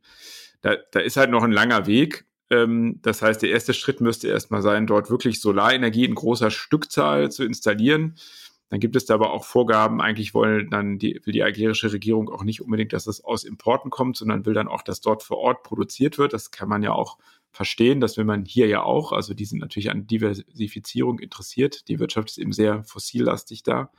Da, 0.60 0.76
da 0.92 1.00
ist 1.00 1.16
halt 1.16 1.30
noch 1.30 1.42
ein 1.42 1.52
langer 1.52 1.86
Weg. 1.86 2.26
Ähm, 2.50 3.00
das 3.02 3.22
heißt, 3.22 3.42
der 3.42 3.50
erste 3.50 3.74
Schritt 3.74 4.00
müsste 4.00 4.28
erstmal 4.28 4.62
sein, 4.62 4.86
dort 4.86 5.10
wirklich 5.10 5.40
Solarenergie 5.40 6.04
in 6.04 6.14
großer 6.14 6.50
Stückzahl 6.50 7.30
zu 7.30 7.44
installieren. 7.44 8.16
Dann 8.68 8.80
gibt 8.80 8.96
es 8.96 9.06
da 9.06 9.14
aber 9.14 9.32
auch 9.32 9.44
Vorgaben. 9.44 10.00
Eigentlich 10.00 10.34
wollen 10.34 10.70
dann 10.70 10.98
die, 10.98 11.20
will 11.24 11.32
die 11.32 11.44
algerische 11.44 11.92
Regierung 11.92 12.28
auch 12.28 12.42
nicht 12.42 12.62
unbedingt, 12.62 12.92
dass 12.92 13.06
es 13.06 13.24
aus 13.24 13.44
Importen 13.44 13.90
kommt, 13.90 14.16
sondern 14.16 14.44
will 14.44 14.54
dann 14.54 14.68
auch, 14.68 14.82
dass 14.82 15.00
dort 15.00 15.22
vor 15.22 15.38
Ort 15.38 15.62
produziert 15.62 16.18
wird. 16.18 16.32
Das 16.32 16.50
kann 16.50 16.68
man 16.68 16.82
ja 16.82 16.92
auch 16.92 17.18
verstehen. 17.56 18.00
Das 18.00 18.16
will 18.16 18.24
man 18.24 18.44
hier 18.44 18.68
ja 18.68 18.82
auch. 18.82 19.12
Also 19.12 19.34
die 19.34 19.46
sind 19.46 19.60
natürlich 19.60 19.90
an 19.90 20.06
Diversifizierung 20.06 21.18
interessiert. 21.18 21.88
Die 21.88 21.98
Wirtschaft 21.98 22.28
ist 22.28 22.38
eben 22.38 22.52
sehr 22.52 22.84
fossillastig 22.84 23.62
da. 23.62 23.90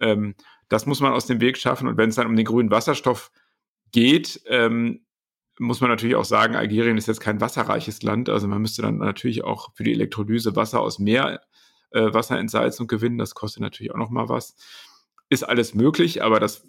Ähm, 0.00 0.34
das 0.68 0.86
muss 0.86 1.00
man 1.00 1.12
aus 1.12 1.26
dem 1.26 1.40
Weg 1.40 1.56
schaffen. 1.56 1.88
Und 1.88 1.96
wenn 1.96 2.10
es 2.10 2.16
dann 2.16 2.26
um 2.26 2.36
den 2.36 2.44
grünen 2.44 2.70
Wasserstoff 2.70 3.30
geht, 3.92 4.42
ähm, 4.46 5.04
muss 5.58 5.80
man 5.80 5.90
natürlich 5.90 6.16
auch 6.16 6.24
sagen, 6.24 6.56
Algerien 6.56 6.96
ist 6.96 7.06
jetzt 7.06 7.20
kein 7.20 7.40
wasserreiches 7.40 8.02
Land. 8.02 8.28
Also 8.28 8.48
man 8.48 8.62
müsste 8.62 8.82
dann 8.82 8.98
natürlich 8.98 9.44
auch 9.44 9.74
für 9.74 9.84
die 9.84 9.92
Elektrolyse 9.92 10.56
Wasser 10.56 10.80
aus 10.80 10.98
Meer 10.98 11.42
äh, 11.90 12.12
Wasserentsalzung 12.12 12.86
gewinnen. 12.86 13.18
Das 13.18 13.34
kostet 13.34 13.62
natürlich 13.62 13.92
auch 13.92 13.98
noch 13.98 14.10
mal 14.10 14.28
was. 14.28 14.56
Ist 15.28 15.44
alles 15.44 15.74
möglich, 15.74 16.22
aber 16.24 16.40
das 16.40 16.66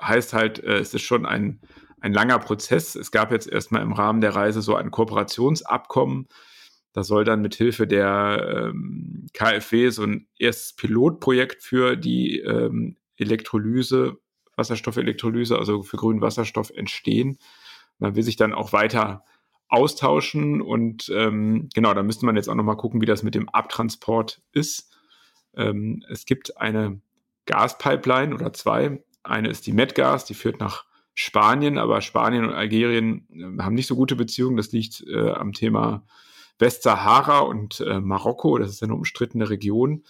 heißt 0.00 0.32
halt, 0.32 0.58
äh, 0.64 0.78
es 0.78 0.92
ist 0.92 1.02
schon 1.02 1.26
ein, 1.26 1.60
ein 2.02 2.12
langer 2.12 2.40
Prozess. 2.40 2.96
Es 2.96 3.12
gab 3.12 3.30
jetzt 3.30 3.48
erstmal 3.48 3.82
im 3.82 3.92
Rahmen 3.92 4.20
der 4.20 4.34
Reise 4.34 4.60
so 4.60 4.74
ein 4.74 4.90
Kooperationsabkommen. 4.90 6.28
Da 6.92 7.04
soll 7.04 7.24
dann 7.24 7.40
mit 7.40 7.54
Hilfe 7.54 7.86
der 7.86 8.70
ähm, 8.70 9.28
KfW 9.32 9.88
so 9.90 10.02
ein 10.02 10.26
erstes 10.36 10.74
Pilotprojekt 10.74 11.62
für 11.62 11.96
die 11.96 12.40
ähm, 12.40 12.96
Elektrolyse, 13.16 14.18
Wasserstoffelektrolyse, 14.56 15.56
also 15.56 15.82
für 15.82 15.96
grünen 15.96 16.20
Wasserstoff 16.20 16.70
entstehen. 16.70 17.38
Man 17.98 18.16
will 18.16 18.24
sich 18.24 18.36
dann 18.36 18.52
auch 18.52 18.72
weiter 18.72 19.24
austauschen 19.68 20.60
und 20.60 21.08
ähm, 21.14 21.70
genau, 21.72 21.94
da 21.94 22.02
müsste 22.02 22.26
man 22.26 22.36
jetzt 22.36 22.48
auch 22.48 22.56
nochmal 22.56 22.76
gucken, 22.76 23.00
wie 23.00 23.06
das 23.06 23.22
mit 23.22 23.36
dem 23.36 23.48
Abtransport 23.48 24.42
ist. 24.52 24.90
Ähm, 25.54 26.04
es 26.10 26.26
gibt 26.26 26.58
eine 26.58 27.00
Gaspipeline 27.46 28.34
oder 28.34 28.52
zwei. 28.52 29.02
Eine 29.22 29.48
ist 29.48 29.66
die 29.66 29.72
Medgas, 29.72 30.24
die 30.24 30.34
führt 30.34 30.58
nach 30.58 30.84
Spanien, 31.14 31.78
aber 31.78 32.00
Spanien 32.00 32.44
und 32.44 32.54
Algerien 32.54 33.26
äh, 33.30 33.62
haben 33.62 33.74
nicht 33.74 33.86
so 33.86 33.96
gute 33.96 34.16
Beziehungen. 34.16 34.56
Das 34.56 34.72
liegt 34.72 35.04
äh, 35.06 35.30
am 35.30 35.52
Thema 35.52 36.04
Westsahara 36.58 37.40
und 37.40 37.80
äh, 37.80 38.00
Marokko. 38.00 38.58
Das 38.58 38.70
ist 38.70 38.82
eine 38.82 38.94
umstrittene 38.94 39.50
Region, 39.50 40.04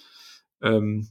ähm, 0.60 1.08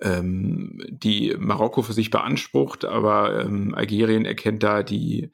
ähm, 0.00 0.82
die 0.88 1.34
Marokko 1.38 1.82
für 1.82 1.92
sich 1.92 2.10
beansprucht, 2.10 2.84
aber 2.84 3.40
ähm, 3.40 3.74
Algerien 3.74 4.24
erkennt 4.24 4.62
da 4.62 4.82
die 4.82 5.30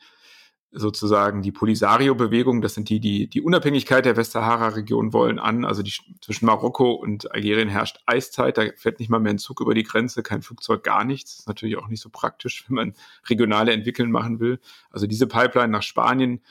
sozusagen 0.77 1.43
die 1.43 1.53
Polisario-Bewegung, 1.53 2.61
das 2.61 2.75
sind 2.75 2.89
die, 2.89 2.99
die 2.99 3.29
die 3.29 3.41
Unabhängigkeit 3.41 4.05
der 4.05 4.17
Westsahara-Region 4.17 5.13
wollen, 5.13 5.39
an. 5.39 5.65
Also 5.65 5.83
die, 5.83 5.93
zwischen 6.21 6.47
Marokko 6.47 6.93
und 6.93 7.31
Algerien 7.33 7.69
herrscht 7.69 8.01
Eiszeit, 8.07 8.59
da 8.59 8.65
fährt 8.77 8.99
nicht 8.99 9.09
mal 9.09 9.21
mehr 9.21 9.33
ein 9.33 9.39
Zug 9.39 9.61
über 9.61 9.75
die 9.75 9.85
Grenze, 9.85 10.23
kein 10.23 10.43
Flugzeug, 10.43 10.83
gar 10.83 11.05
nichts. 11.05 11.33
Das 11.33 11.41
ist 11.41 11.49
natürlich 11.49 11.79
auch 11.79 11.89
nicht 11.89 12.01
so 12.01 12.11
praktisch, 12.11 12.65
wenn 12.69 12.75
man 12.75 12.95
regionale 13.29 13.73
Entwickeln 13.73 14.11
machen 14.11 14.41
will. 14.41 14.59
Also 14.91 15.07
diese 15.07 15.29
Pipeline 15.29 15.71
nach 15.71 15.83
Spanien 15.83 16.43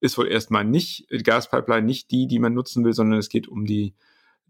ist 0.00 0.18
wohl 0.18 0.28
erstmal 0.28 0.64
nicht, 0.64 1.10
die 1.10 1.22
Gaspipeline 1.22 1.86
nicht 1.86 2.10
die, 2.10 2.26
die 2.26 2.38
man 2.38 2.52
nutzen 2.52 2.84
will, 2.84 2.92
sondern 2.92 3.18
es 3.18 3.30
geht 3.30 3.48
um 3.48 3.64
die, 3.64 3.94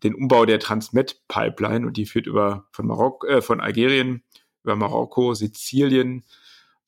den 0.03 0.15
Umbau 0.15 0.45
der 0.45 0.59
Transmet-Pipeline 0.59 1.87
und 1.87 1.97
die 1.97 2.07
führt 2.07 2.27
über 2.27 2.67
von 2.73 2.87
Marokko, 2.87 3.27
äh, 3.27 3.43
von 3.43 3.61
Algerien 3.61 4.23
über 4.65 4.77
Marokko, 4.77 5.35
Sizilien, 5.35 6.25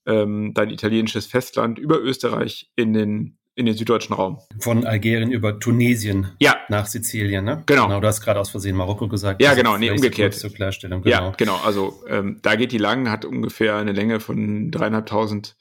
ähm, 0.07 0.53
dann 0.55 0.71
italienisches 0.71 1.27
Festland 1.27 1.79
über 1.79 2.01
Österreich 2.01 2.71
in 2.77 2.93
den 2.93 3.39
in 3.55 3.67
den 3.67 3.75
süddeutschen 3.75 4.17
Raum. 4.17 4.39
Von 4.61 4.87
Algerien 4.87 5.31
über 5.31 5.59
Tunesien 5.59 6.29
ja. 6.41 6.57
nach 6.69 6.87
Sizilien, 6.87 7.45
ne? 7.45 7.63
Genau. 7.67 7.87
genau 7.87 8.01
du 8.01 8.07
hast 8.07 8.23
gerade 8.23 8.41
aus 8.41 8.49
Versehen 8.49 8.77
Marokko 8.77 9.09
gesagt. 9.09 9.43
Ja, 9.43 9.53
genau, 9.53 9.77
nee, 9.77 9.91
umgekehrt. 9.91 10.33
Zur 10.35 10.51
Klarstellung, 10.51 11.03
genau. 11.03 11.17
Ja, 11.17 11.35
genau. 11.37 11.57
Also 11.63 12.03
ähm, 12.09 12.39
da 12.41 12.57
geht 12.57 12.73
die 12.73 12.79
lang, 12.79 13.11
hat 13.11 13.27
ungefähr 13.27 13.77
eine 13.77 13.93
Länge 13.93 14.21
von 14.21 14.71
dreieinhalbtausend 14.71 15.57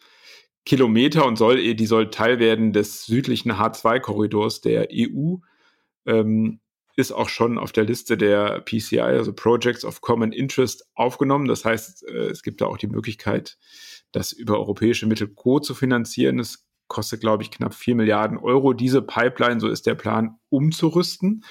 Kilometer 0.63 1.25
und 1.25 1.37
soll, 1.37 1.75
die 1.75 1.85
soll 1.85 2.11
Teil 2.11 2.39
werden 2.39 2.71
des 2.71 3.05
südlichen 3.05 3.51
H2-Korridors 3.51 4.61
der 4.61 4.87
EU. 4.93 5.37
Ähm, 6.05 6.60
ist 6.95 7.11
auch 7.11 7.29
schon 7.29 7.57
auf 7.57 7.71
der 7.71 7.85
Liste 7.85 8.17
der 8.17 8.61
PCI, 8.61 8.99
also 8.99 9.33
Projects 9.33 9.85
of 9.85 10.01
Common 10.01 10.31
Interest, 10.31 10.85
aufgenommen. 10.95 11.47
Das 11.47 11.65
heißt, 11.65 12.07
äh, 12.07 12.29
es 12.29 12.43
gibt 12.43 12.61
da 12.61 12.65
auch 12.65 12.77
die 12.77 12.87
Möglichkeit, 12.87 13.57
das 14.11 14.31
über 14.31 14.59
europäische 14.59 15.07
Mittel 15.07 15.27
co 15.27 15.59
zu 15.59 15.73
finanzieren. 15.73 16.39
Es 16.39 16.65
kostet, 16.87 17.21
glaube 17.21 17.43
ich, 17.43 17.51
knapp 17.51 17.73
4 17.73 17.95
Milliarden 17.95 18.37
Euro, 18.37 18.73
diese 18.73 19.01
Pipeline, 19.01 19.59
so 19.59 19.69
ist 19.69 19.85
der 19.85 19.95
Plan, 19.95 20.37
umzurüsten. 20.49 21.45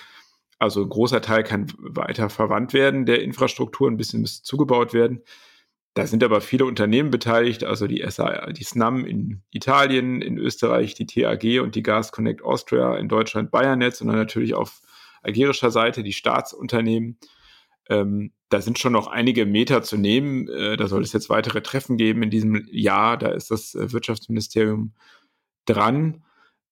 Also 0.58 0.82
ein 0.82 0.90
großer 0.90 1.22
Teil 1.22 1.42
kann 1.42 1.72
weiter 1.78 2.28
verwandt 2.28 2.74
werden, 2.74 3.06
der 3.06 3.22
Infrastruktur, 3.22 3.90
ein 3.90 3.96
bisschen 3.96 4.20
müsste 4.20 4.42
zugebaut 4.42 4.92
werden. 4.92 5.22
Da 5.94 6.06
sind 6.06 6.22
aber 6.22 6.40
viele 6.40 6.66
Unternehmen 6.66 7.10
beteiligt, 7.10 7.64
also 7.64 7.86
die 7.86 8.04
SA, 8.08 8.52
die 8.52 8.62
SNAM 8.62 9.06
in 9.06 9.42
Italien, 9.50 10.20
in 10.20 10.38
Österreich, 10.38 10.94
die 10.94 11.06
TAG 11.06 11.60
und 11.62 11.74
die 11.74 11.82
Gas 11.82 12.12
Connect 12.12 12.42
Austria 12.42 12.96
in 12.96 13.08
Deutschland, 13.08 13.50
Bayernetz 13.50 14.00
und 14.00 14.08
dann 14.08 14.16
natürlich 14.16 14.54
auf 14.54 14.82
algerischer 15.22 15.70
Seite 15.70 16.02
die 16.02 16.12
Staatsunternehmen. 16.12 17.18
Ähm, 17.88 18.32
da 18.48 18.60
sind 18.60 18.78
schon 18.78 18.92
noch 18.92 19.06
einige 19.06 19.46
Meter 19.46 19.82
zu 19.82 19.96
nehmen. 19.96 20.48
Äh, 20.48 20.76
da 20.76 20.88
soll 20.88 21.02
es 21.02 21.12
jetzt 21.12 21.30
weitere 21.30 21.62
Treffen 21.62 21.96
geben 21.96 22.22
in 22.22 22.30
diesem 22.30 22.66
Jahr. 22.70 23.16
Da 23.16 23.28
ist 23.28 23.50
das 23.50 23.74
äh, 23.74 23.92
Wirtschaftsministerium 23.92 24.94
dran. 25.66 26.24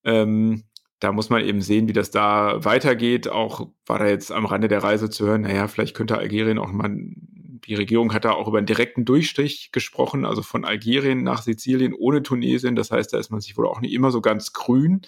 Ähm, 0.04 0.64
da 1.00 1.12
muss 1.12 1.30
man 1.30 1.44
eben 1.44 1.60
sehen, 1.60 1.88
wie 1.88 1.92
das 1.92 2.10
da 2.10 2.64
weitergeht. 2.64 3.28
Auch 3.28 3.68
war 3.86 3.98
da 3.98 4.06
jetzt 4.06 4.32
am 4.32 4.46
Rande 4.46 4.68
der 4.68 4.82
Reise 4.82 5.10
zu 5.10 5.26
hören, 5.26 5.42
naja, 5.42 5.68
vielleicht 5.68 5.94
könnte 5.94 6.18
Algerien 6.18 6.58
auch 6.58 6.72
mal, 6.72 6.90
die 6.90 7.74
Regierung 7.74 8.12
hat 8.12 8.24
da 8.24 8.32
auch 8.32 8.48
über 8.48 8.58
einen 8.58 8.66
direkten 8.66 9.04
Durchstrich 9.04 9.70
gesprochen, 9.72 10.24
also 10.24 10.42
von 10.42 10.64
Algerien 10.64 11.22
nach 11.22 11.42
Sizilien 11.42 11.94
ohne 11.94 12.22
Tunesien. 12.22 12.74
Das 12.74 12.90
heißt, 12.90 13.12
da 13.12 13.18
ist 13.18 13.30
man 13.30 13.40
sich 13.40 13.56
wohl 13.56 13.66
auch 13.66 13.80
nicht 13.80 13.92
immer 13.92 14.10
so 14.10 14.20
ganz 14.20 14.52
grün. 14.52 15.02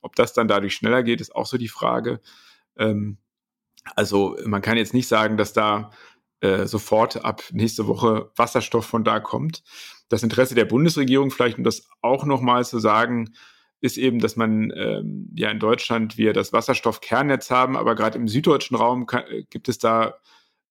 Ob 0.00 0.16
das 0.16 0.32
dann 0.32 0.48
dadurch 0.48 0.74
schneller 0.74 1.02
geht, 1.02 1.20
ist 1.20 1.34
auch 1.34 1.46
so 1.46 1.58
die 1.58 1.68
Frage. 1.68 2.20
Ähm, 2.76 3.18
also 3.96 4.36
man 4.44 4.62
kann 4.62 4.76
jetzt 4.76 4.94
nicht 4.94 5.08
sagen, 5.08 5.36
dass 5.36 5.52
da 5.52 5.90
äh, 6.40 6.66
sofort 6.66 7.24
ab 7.24 7.42
nächste 7.52 7.86
Woche 7.86 8.30
Wasserstoff 8.36 8.86
von 8.86 9.04
da 9.04 9.20
kommt. 9.20 9.62
Das 10.08 10.22
Interesse 10.22 10.54
der 10.54 10.64
Bundesregierung, 10.64 11.30
vielleicht 11.30 11.58
um 11.58 11.64
das 11.64 11.88
auch 12.00 12.24
nochmal 12.24 12.64
zu 12.64 12.78
sagen, 12.78 13.34
ist 13.80 13.98
eben, 13.98 14.20
dass 14.20 14.36
man 14.36 14.72
ähm, 14.76 15.28
ja 15.34 15.50
in 15.50 15.58
Deutschland 15.58 16.16
wir 16.16 16.32
das 16.32 16.52
Wasserstoffkernnetz 16.52 17.50
haben, 17.50 17.76
aber 17.76 17.94
gerade 17.94 18.18
im 18.18 18.28
süddeutschen 18.28 18.76
Raum 18.76 19.06
kann, 19.06 19.24
äh, 19.26 19.42
gibt 19.50 19.68
es 19.68 19.78
da, 19.78 20.14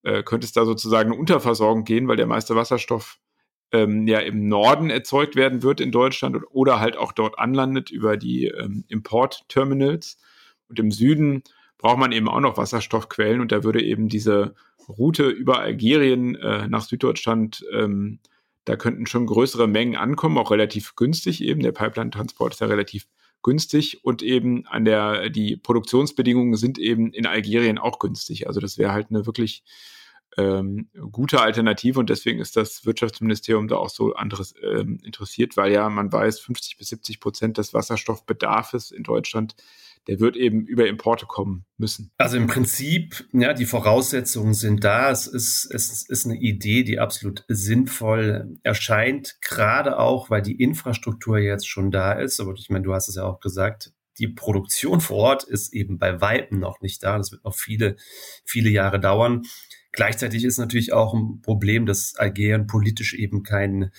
äh, 0.04 0.24
könnte 0.24 0.46
es 0.46 0.54
da 0.54 0.66
sozusagen 0.66 1.12
eine 1.12 1.20
Unterversorgung 1.20 1.84
gehen, 1.84 2.08
weil 2.08 2.18
der 2.18 2.28
meiste 2.28 2.56
Wasserstoff 2.56 3.20
ähm, 3.74 4.08
ja 4.08 4.20
im 4.20 4.48
Norden 4.48 4.90
erzeugt 4.90 5.36
werden 5.36 5.64
wird 5.64 5.82
in 5.82 5.92
Deutschland 5.92 6.38
oder 6.52 6.80
halt 6.80 6.98
auch 6.98 7.12
dort 7.12 7.40
anlandet 7.40 7.90
über 7.90 8.18
die 8.18 8.48
ähm, 8.48 8.86
Importterminals. 8.88 10.18
Und 10.70 10.80
im 10.80 10.92
Süden 10.92 11.44
braucht 11.82 11.98
man 11.98 12.12
eben 12.12 12.30
auch 12.30 12.40
noch 12.40 12.58
Wasserstoffquellen 12.58 13.42
und 13.42 13.52
da 13.52 13.64
würde 13.64 13.84
eben 13.84 14.08
diese 14.08 14.56
Route 14.88 15.28
über 15.28 15.60
Algerien 15.60 16.36
äh, 16.36 16.68
nach 16.68 16.84
Süddeutschland 16.84 17.66
ähm, 17.74 18.20
da 18.66 18.76
könnten 18.76 19.08
schon 19.08 19.26
größere 19.26 19.68
Mengen 19.68 19.96
ankommen, 19.96 20.38
auch 20.38 20.52
relativ 20.52 20.96
günstig 20.96 21.44
eben. 21.44 21.62
Der 21.62 21.72
Pipeline-Transport 21.72 22.54
ist 22.54 22.60
ja 22.60 22.68
relativ 22.68 23.08
günstig 23.42 24.04
und 24.04 24.22
eben 24.22 24.68
an 24.68 24.86
der, 24.86 25.30
die 25.30 25.58
Produktionsbedingungen 25.58 26.56
sind 26.56 26.78
eben 26.78 27.12
in 27.12 27.26
Algerien 27.26 27.80
auch 27.80 27.98
günstig. 27.98 28.48
Also 28.48 28.60
das 28.60 28.78
wäre 28.78 28.92
halt 28.92 29.08
eine 29.10 29.26
wirklich 29.26 29.64
ähm, 30.38 30.90
gute 31.12 31.42
Alternative 31.42 32.00
und 32.00 32.10
deswegen 32.10 32.40
ist 32.40 32.56
das 32.56 32.86
Wirtschaftsministerium 32.86 33.68
da 33.68 33.78
auch 33.78 33.90
so 33.90 34.14
anderes 34.14 34.54
ähm, 34.62 35.00
interessiert, 35.04 35.58
weil 35.58 35.72
ja 35.74 35.90
man 35.90 36.14
weiß, 36.14 36.40
50 36.40 36.78
bis 36.78 36.90
70 36.90 37.20
Prozent 37.20 37.58
des 37.58 37.74
Wasserstoffbedarfs 37.74 38.92
in 38.92 39.04
Deutschland 39.04 39.56
der 40.08 40.20
wird 40.20 40.36
eben 40.36 40.66
über 40.66 40.88
Importe 40.88 41.26
kommen 41.26 41.66
müssen. 41.78 42.12
Also 42.18 42.38
im 42.38 42.48
Prinzip, 42.48 43.28
ja, 43.34 43.54
die 43.54 43.66
Voraussetzungen 43.66 44.54
sind 44.54 44.84
da. 44.84 45.12
Es 45.12 45.28
ist, 45.28 45.70
es 45.72 46.08
ist 46.08 46.26
eine 46.26 46.38
Idee, 46.38 46.84
die 46.84 47.00
absolut 47.00 47.46
sinnvoll 47.48 48.58
erscheint, 48.64 49.38
gerade 49.42 50.00
auch, 50.00 50.30
weil 50.30 50.42
die 50.42 50.62
Infrastruktur 50.62 51.38
jetzt 51.38 51.68
schon 51.68 51.92
da 51.92 52.14
ist. 52.14 52.40
Aber 52.40 52.54
ich 52.54 52.70
meine, 52.70 52.84
du 52.84 52.94
hast 52.94 53.10
es 53.10 53.16
ja 53.16 53.24
auch 53.24 53.40
gesagt, 53.40 53.94
die 54.18 54.28
Produktion 54.28 55.02
vor 55.02 55.18
Ort 55.18 55.44
ist 55.44 55.74
eben 55.74 55.98
bei 55.98 56.20
Weitem 56.22 56.60
noch 56.60 56.82
nicht 56.82 57.04
da. 57.04 57.18
Das 57.18 57.32
wird 57.32 57.44
noch 57.44 57.56
viele, 57.56 57.96
viele 58.44 58.70
Jahre 58.70 59.00
dauern. 59.00 59.44
Gleichzeitig 59.92 60.46
ist 60.46 60.58
natürlich 60.58 60.94
auch 60.94 61.14
ein 61.14 61.42
Problem, 61.42 61.86
dass 61.86 62.16
Algerien 62.16 62.66
politisch 62.66 63.14
eben 63.14 63.44
kein 63.44 63.92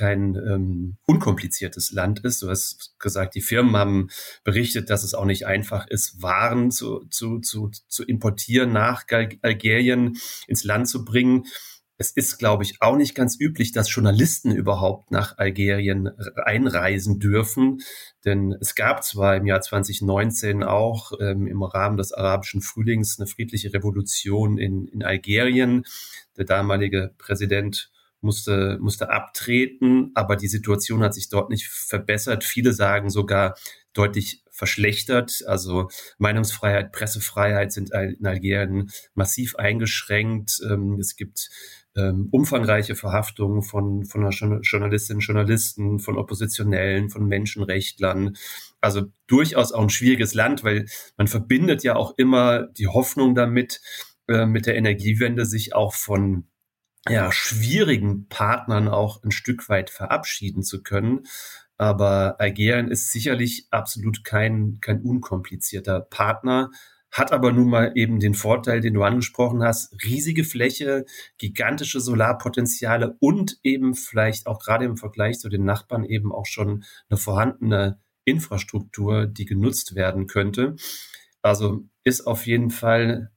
kein 0.00 0.34
ähm, 0.34 0.96
unkompliziertes 1.04 1.92
Land 1.92 2.20
ist. 2.20 2.40
Du 2.40 2.48
hast 2.48 2.94
gesagt, 2.98 3.34
die 3.34 3.42
Firmen 3.42 3.76
haben 3.76 4.08
berichtet, 4.44 4.88
dass 4.88 5.04
es 5.04 5.12
auch 5.12 5.26
nicht 5.26 5.46
einfach 5.46 5.86
ist, 5.88 6.22
Waren 6.22 6.70
zu, 6.70 7.04
zu, 7.10 7.40
zu, 7.40 7.70
zu 7.86 8.02
importieren, 8.04 8.72
nach 8.72 9.04
Algerien 9.42 10.16
ins 10.46 10.64
Land 10.64 10.88
zu 10.88 11.04
bringen. 11.04 11.44
Es 11.98 12.12
ist, 12.12 12.38
glaube 12.38 12.62
ich, 12.62 12.80
auch 12.80 12.96
nicht 12.96 13.14
ganz 13.14 13.38
üblich, 13.38 13.72
dass 13.72 13.94
Journalisten 13.94 14.52
überhaupt 14.52 15.10
nach 15.10 15.36
Algerien 15.36 16.08
einreisen 16.46 17.18
dürfen. 17.18 17.82
Denn 18.24 18.56
es 18.58 18.74
gab 18.74 19.04
zwar 19.04 19.36
im 19.36 19.46
Jahr 19.46 19.60
2019 19.60 20.62
auch 20.62 21.12
ähm, 21.20 21.46
im 21.46 21.62
Rahmen 21.62 21.98
des 21.98 22.14
arabischen 22.14 22.62
Frühlings 22.62 23.18
eine 23.18 23.26
friedliche 23.26 23.74
Revolution 23.74 24.56
in, 24.56 24.86
in 24.86 25.04
Algerien. 25.04 25.84
Der 26.38 26.46
damalige 26.46 27.12
Präsident 27.18 27.90
musste, 28.20 28.78
musste 28.80 29.10
abtreten, 29.10 30.10
aber 30.14 30.36
die 30.36 30.48
Situation 30.48 31.02
hat 31.02 31.14
sich 31.14 31.28
dort 31.28 31.50
nicht 31.50 31.66
verbessert. 31.66 32.44
Viele 32.44 32.72
sagen 32.72 33.10
sogar 33.10 33.54
deutlich 33.92 34.42
verschlechtert. 34.50 35.42
Also 35.46 35.88
Meinungsfreiheit, 36.18 36.92
Pressefreiheit 36.92 37.72
sind 37.72 37.90
in 37.92 38.26
Algerien 38.26 38.90
massiv 39.14 39.56
eingeschränkt. 39.56 40.60
Ähm, 40.68 40.98
es 41.00 41.16
gibt 41.16 41.48
ähm, 41.96 42.28
umfangreiche 42.30 42.94
Verhaftungen 42.94 43.62
von, 43.62 44.04
von 44.04 44.30
Journalistinnen 44.30 45.20
Journalisten, 45.20 45.98
von 45.98 46.16
Oppositionellen, 46.18 47.10
von 47.10 47.26
Menschenrechtlern. 47.26 48.36
Also 48.80 49.06
durchaus 49.26 49.72
auch 49.72 49.82
ein 49.82 49.90
schwieriges 49.90 50.34
Land, 50.34 50.62
weil 50.62 50.86
man 51.16 51.26
verbindet 51.26 51.82
ja 51.82 51.96
auch 51.96 52.14
immer 52.16 52.66
die 52.66 52.86
Hoffnung 52.86 53.34
damit, 53.34 53.80
äh, 54.28 54.46
mit 54.46 54.66
der 54.66 54.76
Energiewende 54.76 55.46
sich 55.46 55.74
auch 55.74 55.94
von 55.94 56.46
ja, 57.08 57.32
schwierigen 57.32 58.28
Partnern 58.28 58.88
auch 58.88 59.22
ein 59.22 59.30
Stück 59.30 59.68
weit 59.68 59.90
verabschieden 59.90 60.62
zu 60.62 60.82
können. 60.82 61.26
Aber 61.78 62.38
Algerien 62.40 62.88
ist 62.88 63.10
sicherlich 63.10 63.66
absolut 63.70 64.22
kein, 64.22 64.78
kein 64.80 65.00
unkomplizierter 65.00 66.00
Partner, 66.00 66.70
hat 67.10 67.32
aber 67.32 67.52
nun 67.52 67.70
mal 67.70 67.92
eben 67.94 68.20
den 68.20 68.34
Vorteil, 68.34 68.80
den 68.80 68.94
du 68.94 69.02
angesprochen 69.02 69.62
hast, 69.62 69.92
riesige 70.04 70.44
Fläche, 70.44 71.06
gigantische 71.38 72.00
Solarpotenziale 72.00 73.16
und 73.18 73.58
eben 73.62 73.94
vielleicht 73.94 74.46
auch 74.46 74.60
gerade 74.60 74.84
im 74.84 74.96
Vergleich 74.96 75.38
zu 75.38 75.48
den 75.48 75.64
Nachbarn 75.64 76.04
eben 76.04 76.32
auch 76.32 76.46
schon 76.46 76.84
eine 77.08 77.16
vorhandene 77.16 77.98
Infrastruktur, 78.24 79.26
die 79.26 79.44
genutzt 79.44 79.94
werden 79.94 80.26
könnte. 80.26 80.76
Also 81.42 81.84
ist 82.04 82.26
auf 82.26 82.46
jeden 82.46 82.70
Fall 82.70 83.30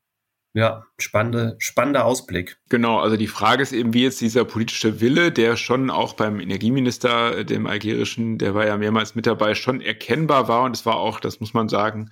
ja, 0.54 0.86
spannende, 1.00 1.56
spannender 1.58 2.06
Ausblick. 2.06 2.58
Genau, 2.70 3.00
also 3.00 3.18
die 3.18 3.28
Frage 3.28 3.64
ist 3.64 3.74
eben, 3.74 3.94
wie 3.94 4.04
jetzt 4.04 4.22
dieser 4.22 4.46
politische 4.46 5.02
Wille, 5.02 5.32
der 5.32 5.58
schon 5.58 5.90
auch 5.90 6.14
beim 6.14 6.40
Energieminister, 6.40 7.44
dem 7.44 7.66
algerischen, 7.66 8.38
der 8.38 8.54
war 8.54 8.68
ja 8.68 8.78
mehrmals 8.78 9.16
mit 9.16 9.26
dabei, 9.26 9.56
schon 9.56 9.82
erkennbar 9.82 10.48
war. 10.48 10.64
Und 10.64 10.76
es 10.76 10.86
war 10.86 10.98
auch, 10.98 11.20
das 11.20 11.40
muss 11.40 11.56
man 11.56 11.70
sagen, 11.70 12.12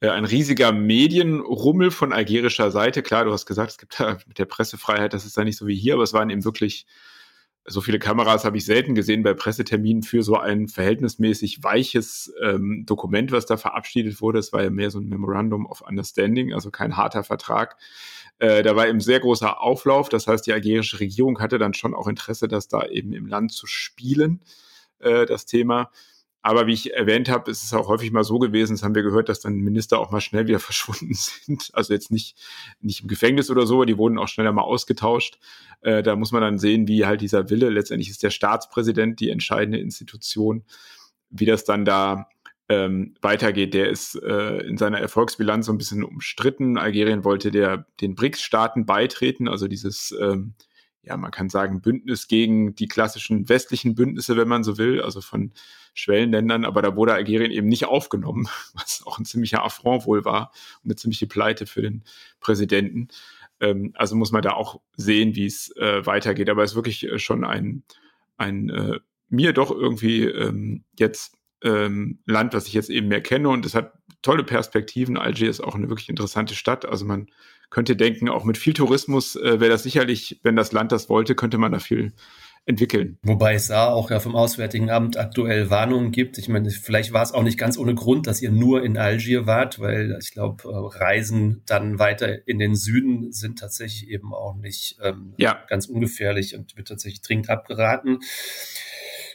äh, 0.00 0.08
ein 0.08 0.24
riesiger 0.24 0.72
Medienrummel 0.72 1.90
von 1.90 2.14
algerischer 2.14 2.70
Seite. 2.70 3.02
Klar, 3.02 3.26
du 3.26 3.32
hast 3.32 3.44
gesagt, 3.44 3.72
es 3.72 3.78
gibt 3.78 4.00
da 4.00 4.18
mit 4.26 4.38
der 4.38 4.46
Pressefreiheit, 4.46 5.12
das 5.12 5.26
ist 5.26 5.36
da 5.36 5.44
nicht 5.44 5.58
so 5.58 5.66
wie 5.66 5.76
hier, 5.76 5.94
aber 5.94 6.04
es 6.04 6.14
waren 6.14 6.30
eben 6.30 6.44
wirklich 6.44 6.86
so 7.66 7.80
viele 7.80 7.98
Kameras 7.98 8.44
habe 8.44 8.58
ich 8.58 8.66
selten 8.66 8.94
gesehen 8.94 9.22
bei 9.22 9.32
Presseterminen 9.32 10.02
für 10.02 10.22
so 10.22 10.36
ein 10.36 10.68
verhältnismäßig 10.68 11.62
weiches 11.62 12.32
ähm, 12.42 12.84
Dokument, 12.84 13.32
was 13.32 13.46
da 13.46 13.56
verabschiedet 13.56 14.20
wurde. 14.20 14.38
Es 14.38 14.52
war 14.52 14.62
ja 14.62 14.70
mehr 14.70 14.90
so 14.90 14.98
ein 14.98 15.08
Memorandum 15.08 15.64
of 15.66 15.80
Understanding, 15.80 16.52
also 16.52 16.70
kein 16.70 16.96
harter 16.96 17.24
Vertrag. 17.24 17.76
Äh, 18.38 18.62
da 18.62 18.76
war 18.76 18.86
eben 18.86 19.00
sehr 19.00 19.20
großer 19.20 19.60
Auflauf. 19.60 20.10
Das 20.10 20.26
heißt, 20.26 20.46
die 20.46 20.52
algerische 20.52 21.00
Regierung 21.00 21.40
hatte 21.40 21.58
dann 21.58 21.72
schon 21.72 21.94
auch 21.94 22.06
Interesse, 22.06 22.48
das 22.48 22.68
da 22.68 22.84
eben 22.84 23.14
im 23.14 23.26
Land 23.26 23.52
zu 23.52 23.66
spielen, 23.66 24.40
äh, 24.98 25.24
das 25.24 25.46
Thema. 25.46 25.90
Aber 26.46 26.66
wie 26.66 26.74
ich 26.74 26.92
erwähnt 26.92 27.30
habe, 27.30 27.50
ist 27.50 27.64
es 27.64 27.72
auch 27.72 27.88
häufig 27.88 28.12
mal 28.12 28.22
so 28.22 28.38
gewesen, 28.38 28.74
das 28.74 28.82
haben 28.82 28.94
wir 28.94 29.02
gehört, 29.02 29.30
dass 29.30 29.40
dann 29.40 29.54
Minister 29.54 29.98
auch 29.98 30.10
mal 30.10 30.20
schnell 30.20 30.46
wieder 30.46 30.60
verschwunden 30.60 31.14
sind. 31.14 31.70
Also 31.72 31.94
jetzt 31.94 32.12
nicht, 32.12 32.36
nicht 32.82 33.00
im 33.00 33.08
Gefängnis 33.08 33.50
oder 33.50 33.66
so, 33.66 33.82
die 33.84 33.96
wurden 33.96 34.18
auch 34.18 34.28
schneller 34.28 34.52
mal 34.52 34.60
ausgetauscht. 34.60 35.38
Äh, 35.80 36.02
da 36.02 36.16
muss 36.16 36.32
man 36.32 36.42
dann 36.42 36.58
sehen, 36.58 36.86
wie 36.86 37.06
halt 37.06 37.22
dieser 37.22 37.48
Wille, 37.48 37.70
letztendlich 37.70 38.10
ist 38.10 38.22
der 38.22 38.28
Staatspräsident 38.28 39.20
die 39.20 39.30
entscheidende 39.30 39.78
Institution, 39.78 40.64
wie 41.30 41.46
das 41.46 41.64
dann 41.64 41.86
da 41.86 42.28
ähm, 42.68 43.14
weitergeht. 43.22 43.72
Der 43.72 43.88
ist 43.88 44.14
äh, 44.14 44.58
in 44.66 44.76
seiner 44.76 45.00
Erfolgsbilanz 45.00 45.64
so 45.64 45.72
ein 45.72 45.78
bisschen 45.78 46.04
umstritten. 46.04 46.76
Algerien 46.76 47.24
wollte 47.24 47.52
der 47.52 47.86
den 48.02 48.14
BRICS-Staaten 48.16 48.84
beitreten, 48.84 49.48
also 49.48 49.66
dieses 49.66 50.14
ähm, 50.20 50.52
ja, 51.06 51.16
man 51.16 51.30
kann 51.30 51.48
sagen, 51.48 51.80
Bündnis 51.80 52.28
gegen 52.28 52.74
die 52.74 52.88
klassischen 52.88 53.48
westlichen 53.48 53.94
Bündnisse, 53.94 54.36
wenn 54.36 54.48
man 54.48 54.64
so 54.64 54.78
will, 54.78 55.02
also 55.02 55.20
von 55.20 55.52
Schwellenländern, 55.94 56.64
aber 56.64 56.82
da 56.82 56.96
wurde 56.96 57.14
Algerien 57.14 57.52
eben 57.52 57.68
nicht 57.68 57.86
aufgenommen, 57.86 58.48
was 58.74 59.02
auch 59.06 59.18
ein 59.18 59.24
ziemlicher 59.24 59.64
Affront 59.64 60.06
wohl 60.06 60.24
war 60.24 60.52
und 60.82 60.90
eine 60.90 60.96
ziemliche 60.96 61.26
Pleite 61.26 61.66
für 61.66 61.82
den 61.82 62.04
Präsidenten. 62.40 63.08
Ähm, 63.60 63.92
also 63.94 64.16
muss 64.16 64.32
man 64.32 64.42
da 64.42 64.52
auch 64.52 64.80
sehen, 64.96 65.36
wie 65.36 65.46
es 65.46 65.74
äh, 65.76 66.04
weitergeht. 66.04 66.50
Aber 66.50 66.64
es 66.64 66.72
ist 66.72 66.76
wirklich 66.76 67.04
äh, 67.04 67.18
schon 67.18 67.44
ein, 67.44 67.84
ein 68.36 68.68
äh, 68.70 68.98
mir 69.28 69.52
doch 69.52 69.70
irgendwie 69.70 70.24
ähm, 70.24 70.84
jetzt 70.98 71.36
ähm, 71.62 72.18
Land, 72.26 72.54
was 72.54 72.66
ich 72.66 72.74
jetzt 72.74 72.90
eben 72.90 73.08
mehr 73.08 73.22
kenne 73.22 73.48
und 73.48 73.64
es 73.64 73.74
hat 73.74 73.94
tolle 74.22 74.44
Perspektiven. 74.44 75.16
Algier 75.16 75.48
ist 75.48 75.60
auch 75.60 75.74
eine 75.74 75.88
wirklich 75.88 76.08
interessante 76.08 76.54
Stadt. 76.54 76.84
Also 76.84 77.04
man 77.04 77.28
könnte 77.74 77.96
denken, 77.96 78.28
auch 78.28 78.44
mit 78.44 78.56
viel 78.56 78.72
Tourismus 78.72 79.34
äh, 79.34 79.58
wäre 79.58 79.70
das 79.70 79.82
sicherlich, 79.82 80.38
wenn 80.44 80.54
das 80.54 80.70
Land 80.70 80.92
das 80.92 81.08
wollte, 81.08 81.34
könnte 81.34 81.58
man 81.58 81.72
da 81.72 81.80
viel 81.80 82.12
entwickeln. 82.66 83.18
Wobei 83.24 83.54
es 83.54 83.66
da 83.66 83.88
auch 83.88 84.12
ja 84.12 84.20
vom 84.20 84.36
Auswärtigen 84.36 84.90
Amt 84.90 85.16
aktuell 85.16 85.70
Warnungen 85.70 86.12
gibt. 86.12 86.38
Ich 86.38 86.48
meine, 86.48 86.70
vielleicht 86.70 87.12
war 87.12 87.24
es 87.24 87.32
auch 87.32 87.42
nicht 87.42 87.58
ganz 87.58 87.76
ohne 87.76 87.96
Grund, 87.96 88.28
dass 88.28 88.40
ihr 88.40 88.52
nur 88.52 88.84
in 88.84 88.96
Algier 88.96 89.46
wart, 89.46 89.80
weil 89.80 90.16
ich 90.22 90.30
glaube, 90.30 90.62
äh, 90.68 90.98
Reisen 90.98 91.62
dann 91.66 91.98
weiter 91.98 92.46
in 92.46 92.60
den 92.60 92.76
Süden 92.76 93.32
sind 93.32 93.58
tatsächlich 93.58 94.08
eben 94.08 94.32
auch 94.32 94.54
nicht 94.54 94.96
ähm, 95.02 95.34
ja. 95.36 95.58
ganz 95.68 95.86
ungefährlich 95.86 96.54
und 96.54 96.76
wird 96.76 96.86
tatsächlich 96.86 97.22
dringend 97.22 97.50
abgeraten. 97.50 98.20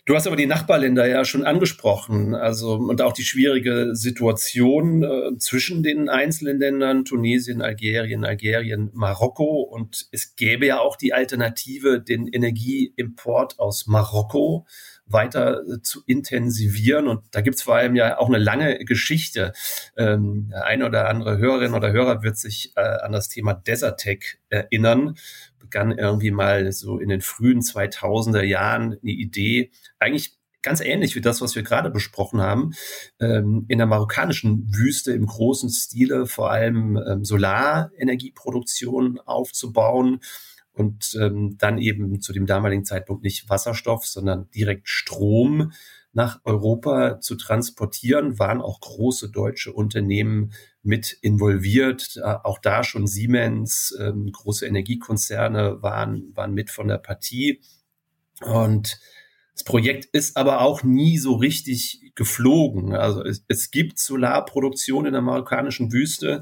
Du 0.05 0.15
hast 0.15 0.27
aber 0.27 0.35
die 0.35 0.45
Nachbarländer 0.45 1.07
ja 1.07 1.25
schon 1.25 1.43
angesprochen, 1.45 2.35
also 2.35 2.73
und 2.73 3.01
auch 3.01 3.13
die 3.13 3.23
schwierige 3.23 3.95
Situation 3.95 5.03
äh, 5.03 5.37
zwischen 5.37 5.83
den 5.83 6.09
einzelnen 6.09 6.59
Ländern, 6.59 7.05
Tunesien, 7.05 7.61
Algerien, 7.61 8.25
Algerien, 8.25 8.89
Marokko. 8.93 9.61
Und 9.61 10.07
es 10.11 10.35
gäbe 10.35 10.65
ja 10.65 10.79
auch 10.79 10.95
die 10.95 11.13
Alternative, 11.13 12.01
den 12.01 12.27
Energieimport 12.27 13.59
aus 13.59 13.87
Marokko 13.87 14.65
weiter 15.05 15.61
äh, 15.67 15.81
zu 15.81 16.01
intensivieren. 16.05 17.07
Und 17.07 17.23
da 17.31 17.41
gibt's 17.41 17.63
vor 17.63 17.75
allem 17.75 17.95
ja 17.95 18.17
auch 18.17 18.27
eine 18.27 18.37
lange 18.37 18.79
Geschichte. 18.85 19.53
Ähm, 19.97 20.53
eine 20.55 20.85
oder 20.85 21.09
andere 21.09 21.37
Hörerin 21.37 21.73
oder 21.73 21.91
Hörer 21.91 22.23
wird 22.23 22.37
sich 22.37 22.73
äh, 22.75 22.81
an 22.81 23.11
das 23.11 23.29
Thema 23.29 23.53
Desertec 23.53 24.39
erinnern 24.49 25.15
begann 25.59 25.91
irgendwie 25.91 26.31
mal 26.31 26.71
so 26.71 26.97
in 26.97 27.09
den 27.09 27.21
frühen 27.21 27.61
2000er 27.61 28.43
Jahren 28.43 28.97
eine 29.01 29.11
Idee, 29.11 29.71
eigentlich 29.99 30.39
ganz 30.61 30.81
ähnlich 30.81 31.15
wie 31.15 31.21
das, 31.21 31.41
was 31.41 31.55
wir 31.55 31.63
gerade 31.63 31.89
besprochen 31.89 32.41
haben, 32.41 32.73
ähm, 33.19 33.65
in 33.67 33.77
der 33.77 33.87
marokkanischen 33.87 34.73
Wüste 34.73 35.13
im 35.13 35.25
großen 35.25 35.69
Stile 35.69 36.25
vor 36.25 36.51
allem 36.51 36.97
ähm, 36.97 37.23
Solarenergieproduktion 37.23 39.19
aufzubauen 39.19 40.19
und 40.73 41.15
ähm, 41.19 41.57
dann 41.57 41.77
eben 41.77 42.21
zu 42.21 42.33
dem 42.33 42.45
damaligen 42.45 42.85
Zeitpunkt 42.85 43.23
nicht 43.23 43.49
Wasserstoff, 43.49 44.05
sondern 44.05 44.49
direkt 44.51 44.87
Strom 44.87 45.71
nach 46.11 46.39
Europa 46.43 47.19
zu 47.19 47.35
transportieren, 47.35 48.39
waren 48.39 48.61
auch 48.61 48.79
große 48.81 49.29
deutsche 49.29 49.71
Unternehmen 49.73 50.53
mit 50.81 51.17
involviert. 51.21 52.17
Äh, 52.17 52.35
auch 52.43 52.59
da 52.59 52.83
schon 52.83 53.07
Siemens, 53.07 53.95
ähm, 53.99 54.31
große 54.31 54.65
Energiekonzerne 54.65 55.81
waren, 55.81 56.31
waren 56.35 56.53
mit 56.53 56.71
von 56.71 56.87
der 56.87 56.97
Partie. 56.97 57.61
Und 58.41 58.99
das 59.53 59.65
Projekt 59.65 60.05
ist 60.05 60.37
aber 60.37 60.61
auch 60.61 60.83
nie 60.83 61.17
so 61.17 61.35
richtig 61.35 62.13
geflogen. 62.15 62.95
Also 62.95 63.23
es, 63.23 63.43
es 63.49 63.71
gibt 63.71 63.99
Solarproduktion 63.99 65.05
in 65.05 65.11
der 65.11 65.21
marokkanischen 65.21 65.91
Wüste, 65.91 66.41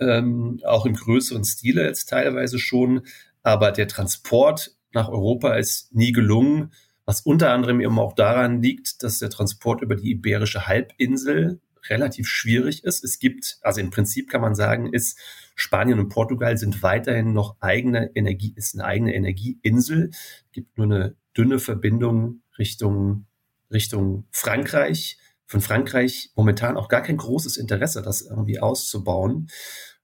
ähm, 0.00 0.60
auch 0.64 0.86
im 0.86 0.94
größeren 0.94 1.44
Stile 1.44 1.84
jetzt 1.84 2.08
teilweise 2.08 2.58
schon. 2.58 3.02
Aber 3.42 3.72
der 3.72 3.88
Transport 3.88 4.74
nach 4.92 5.08
Europa 5.10 5.54
ist 5.54 5.94
nie 5.94 6.12
gelungen, 6.12 6.72
was 7.06 7.20
unter 7.22 7.52
anderem 7.52 7.80
eben 7.80 7.98
auch 7.98 8.14
daran 8.14 8.60
liegt, 8.60 9.02
dass 9.02 9.20
der 9.20 9.30
Transport 9.30 9.80
über 9.80 9.94
die 9.94 10.10
Iberische 10.10 10.66
Halbinsel 10.66 11.60
relativ 11.88 12.28
schwierig 12.28 12.84
ist. 12.84 13.04
Es 13.04 13.20
gibt, 13.20 13.58
also 13.62 13.80
im 13.80 13.90
Prinzip 13.90 14.28
kann 14.28 14.40
man 14.40 14.56
sagen, 14.56 14.92
ist 14.92 15.18
Spanien 15.54 16.00
und 16.00 16.08
Portugal 16.08 16.58
sind 16.58 16.82
weiterhin 16.82 17.32
noch 17.32 17.56
eigene 17.60 18.10
Energie, 18.14 18.52
ist 18.56 18.74
eine 18.74 18.84
eigene 18.84 19.14
Energieinsel. 19.14 20.10
Es 20.10 20.52
gibt 20.52 20.76
nur 20.76 20.86
eine 20.86 21.16
dünne 21.36 21.60
Verbindung 21.60 22.42
Richtung, 22.58 23.26
Richtung 23.72 24.26
Frankreich. 24.32 25.18
Von 25.46 25.60
Frankreich 25.60 26.32
momentan 26.34 26.76
auch 26.76 26.88
gar 26.88 27.02
kein 27.02 27.18
großes 27.18 27.56
Interesse, 27.56 28.02
das 28.02 28.22
irgendwie 28.22 28.58
auszubauen. 28.58 29.48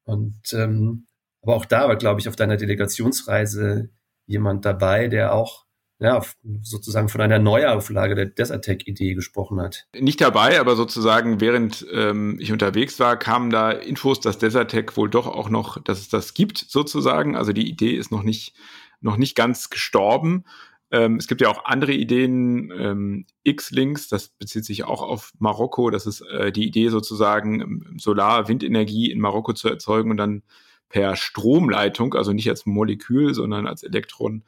Und 0.04 0.52
ähm, 0.52 1.06
aber 1.42 1.56
auch 1.56 1.64
da 1.64 1.88
war, 1.88 1.96
glaube 1.96 2.20
ich, 2.20 2.28
auf 2.28 2.36
deiner 2.36 2.56
Delegationsreise 2.56 3.90
jemand 4.26 4.64
dabei, 4.64 5.08
der 5.08 5.34
auch 5.34 5.66
ja, 6.02 6.20
sozusagen 6.62 7.08
von 7.08 7.20
einer 7.20 7.38
Neuauflage 7.38 8.16
der 8.16 8.26
Desertec-Idee 8.26 9.14
gesprochen 9.14 9.60
hat. 9.60 9.86
Nicht 9.96 10.20
dabei, 10.20 10.58
aber 10.58 10.74
sozusagen 10.74 11.40
während 11.40 11.86
ähm, 11.92 12.38
ich 12.40 12.50
unterwegs 12.50 12.98
war, 12.98 13.16
kamen 13.16 13.50
da 13.50 13.70
Infos, 13.70 14.18
dass 14.18 14.38
Desertec 14.38 14.96
wohl 14.96 15.08
doch 15.08 15.28
auch 15.28 15.48
noch, 15.48 15.80
dass 15.80 16.00
es 16.00 16.08
das 16.08 16.34
gibt 16.34 16.58
sozusagen. 16.58 17.36
Also 17.36 17.52
die 17.52 17.68
Idee 17.68 17.92
ist 17.92 18.10
noch 18.10 18.24
nicht, 18.24 18.56
noch 19.00 19.16
nicht 19.16 19.36
ganz 19.36 19.70
gestorben. 19.70 20.42
Ähm, 20.90 21.16
es 21.16 21.28
gibt 21.28 21.40
ja 21.40 21.48
auch 21.48 21.66
andere 21.66 21.92
Ideen, 21.92 22.72
ähm, 22.76 23.26
X-Links, 23.44 24.08
das 24.08 24.30
bezieht 24.30 24.64
sich 24.64 24.82
auch 24.82 25.02
auf 25.02 25.32
Marokko. 25.38 25.90
Das 25.90 26.06
ist 26.06 26.22
äh, 26.22 26.50
die 26.50 26.66
Idee 26.66 26.88
sozusagen, 26.88 27.60
ähm, 27.60 27.96
Solar-Windenergie 27.96 29.12
in 29.12 29.20
Marokko 29.20 29.52
zu 29.52 29.68
erzeugen 29.68 30.10
und 30.10 30.16
dann 30.16 30.42
per 30.88 31.14
Stromleitung, 31.14 32.14
also 32.14 32.32
nicht 32.32 32.50
als 32.50 32.66
Molekül, 32.66 33.34
sondern 33.34 33.68
als 33.68 33.84
Elektron, 33.84 34.42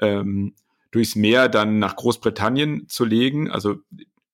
ähm, 0.00 0.54
durchs 0.90 1.16
Meer 1.16 1.48
dann 1.48 1.78
nach 1.78 1.96
Großbritannien 1.96 2.88
zu 2.88 3.04
legen. 3.04 3.50
Also 3.50 3.76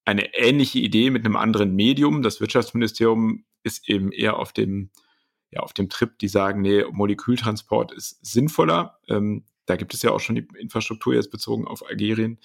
eine 0.05 0.35
ähnliche 0.35 0.79
Idee 0.79 1.11
mit 1.11 1.25
einem 1.25 1.37
anderen 1.37 1.75
Medium. 1.75 2.23
Das 2.23 2.41
Wirtschaftsministerium 2.41 3.45
ist 3.63 3.89
eben 3.89 4.13
eher 4.13 4.39
auf 4.39 4.53
dem, 4.53 4.91
ja, 5.51 5.61
auf 5.61 5.73
dem 5.73 5.89
Trip, 5.89 6.19
die 6.19 6.29
sagen, 6.29 6.61
nee, 6.61 6.85
Molekültransport 6.91 7.93
ist 7.93 8.25
sinnvoller. 8.25 8.99
Ähm, 9.09 9.45
da 9.67 9.77
gibt 9.77 9.95
es 9.95 10.03
ja 10.03 10.11
auch 10.11 10.21
schon 10.21 10.37
die 10.37 10.47
Infrastruktur 10.59 11.15
jetzt 11.15 11.31
bezogen 11.31 11.67
auf 11.67 11.87
Algerien. 11.87 12.39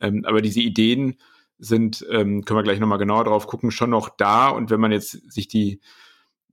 Ähm, 0.00 0.24
aber 0.26 0.42
diese 0.42 0.60
Ideen 0.60 1.16
sind, 1.58 2.04
ähm, 2.10 2.44
können 2.44 2.58
wir 2.58 2.64
gleich 2.64 2.80
nochmal 2.80 2.98
genauer 2.98 3.24
drauf 3.24 3.46
gucken, 3.46 3.70
schon 3.70 3.90
noch 3.90 4.10
da. 4.10 4.48
Und 4.48 4.70
wenn 4.70 4.80
man 4.80 4.92
jetzt 4.92 5.32
sich 5.32 5.48
die 5.48 5.80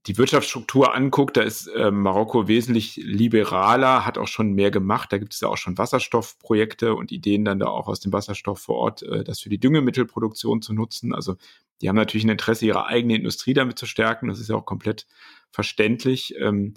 die 0.08 0.18
Wirtschaftsstruktur 0.18 0.94
anguckt, 0.94 1.38
da 1.38 1.42
ist 1.42 1.68
äh, 1.68 1.90
Marokko 1.90 2.48
wesentlich 2.48 2.98
liberaler, 2.98 4.06
hat 4.06 4.18
auch 4.18 4.28
schon 4.28 4.52
mehr 4.52 4.70
gemacht. 4.70 5.14
Da 5.14 5.18
gibt 5.18 5.34
es 5.34 5.40
ja 5.40 5.48
auch 5.48 5.58
schon 5.58 5.78
Wasserstoffprojekte 5.78 6.94
und 6.94 7.12
Ideen 7.12 7.46
dann 7.46 7.60
da 7.60 7.68
auch 7.68 7.88
aus 7.88 8.02
dem 8.02 8.12
Wasserstoff 8.12 8.60
vor 8.60 8.76
Ort, 8.76 9.04
äh, 9.04 9.24
das 9.24 9.40
für 9.40 9.50
die 9.50 9.60
Düngemittelproduktion 9.60 10.62
zu 10.62 10.74
nutzen. 10.74 11.16
Also 11.16 11.38
die 11.82 11.88
haben 11.88 11.96
natürlich 11.96 12.26
ein 12.26 12.30
Interesse, 12.30 12.66
ihre 12.66 12.88
eigene 12.88 13.16
Industrie 13.16 13.54
damit 13.54 13.80
zu 13.80 13.86
stärken. 13.86 14.28
Das 14.28 14.40
ist 14.40 14.50
ja 14.50 14.56
auch 14.56 14.66
komplett 14.66 15.08
verständlich. 15.52 16.36
Ähm, 16.38 16.74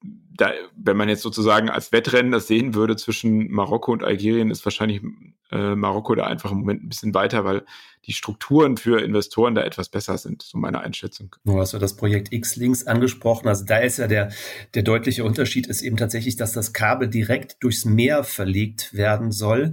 da, 0.00 0.52
wenn 0.76 0.96
man 0.96 1.08
jetzt 1.08 1.22
sozusagen 1.22 1.68
als 1.68 1.92
Wettrennen 1.92 2.30
das 2.30 2.46
sehen 2.46 2.74
würde 2.74 2.96
zwischen 2.96 3.50
Marokko 3.50 3.92
und 3.92 4.04
Algerien, 4.04 4.50
ist 4.50 4.64
wahrscheinlich 4.64 5.02
äh, 5.50 5.74
Marokko 5.74 6.14
da 6.14 6.24
einfach 6.24 6.52
im 6.52 6.58
Moment 6.58 6.84
ein 6.84 6.88
bisschen 6.88 7.12
weiter, 7.14 7.44
weil 7.44 7.64
die 8.06 8.12
Strukturen 8.12 8.76
für 8.76 9.02
Investoren 9.02 9.56
da 9.56 9.62
etwas 9.62 9.88
besser 9.88 10.16
sind, 10.16 10.42
so 10.42 10.56
meine 10.56 10.80
Einschätzung. 10.80 11.34
Du 11.44 11.58
hast 11.58 11.72
ja 11.72 11.80
das 11.80 11.96
Projekt 11.96 12.32
X-Links 12.32 12.86
angesprochen. 12.86 13.48
Also 13.48 13.64
da 13.64 13.78
ist 13.78 13.98
ja 13.98 14.06
der, 14.06 14.30
der 14.74 14.82
deutliche 14.82 15.24
Unterschied 15.24 15.66
ist 15.66 15.82
eben 15.82 15.96
tatsächlich, 15.96 16.36
dass 16.36 16.52
das 16.52 16.72
Kabel 16.72 17.08
direkt 17.08 17.62
durchs 17.62 17.84
Meer 17.84 18.22
verlegt 18.22 18.94
werden 18.94 19.32
soll. 19.32 19.72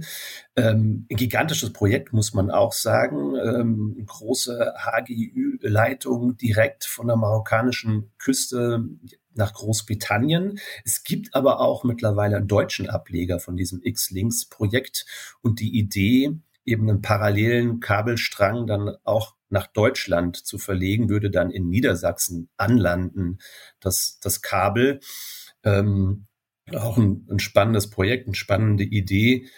Ähm, 0.56 1.06
ein 1.10 1.16
gigantisches 1.16 1.72
Projekt, 1.72 2.12
muss 2.12 2.34
man 2.34 2.50
auch 2.50 2.72
sagen. 2.72 3.36
Ähm, 3.36 4.02
große 4.04 4.74
HGÜ-Leitung 4.76 6.36
direkt 6.36 6.84
von 6.84 7.06
der 7.06 7.16
marokkanischen 7.16 8.10
Küste 8.18 8.84
nach 9.36 9.54
Großbritannien. 9.54 10.58
Es 10.84 11.04
gibt 11.04 11.34
aber 11.34 11.60
auch 11.60 11.84
mittlerweile 11.84 12.36
einen 12.36 12.48
deutschen 12.48 12.88
Ableger 12.88 13.38
von 13.40 13.56
diesem 13.56 13.82
X-Links-Projekt 13.82 15.06
und 15.42 15.60
die 15.60 15.78
Idee, 15.78 16.32
eben 16.64 16.88
einen 16.90 17.00
parallelen 17.00 17.80
Kabelstrang 17.80 18.66
dann 18.66 18.96
auch 19.04 19.36
nach 19.48 19.68
Deutschland 19.68 20.36
zu 20.36 20.58
verlegen, 20.58 21.08
würde 21.08 21.30
dann 21.30 21.50
in 21.50 21.68
Niedersachsen 21.68 22.48
anlanden, 22.56 23.38
das, 23.80 24.18
das 24.20 24.42
Kabel. 24.42 25.00
Ähm, 25.62 26.26
auch 26.74 26.96
ein, 26.98 27.26
ein 27.30 27.38
spannendes 27.38 27.90
Projekt, 27.90 28.26
eine 28.26 28.34
spannende 28.34 28.84
Idee. 28.84 29.48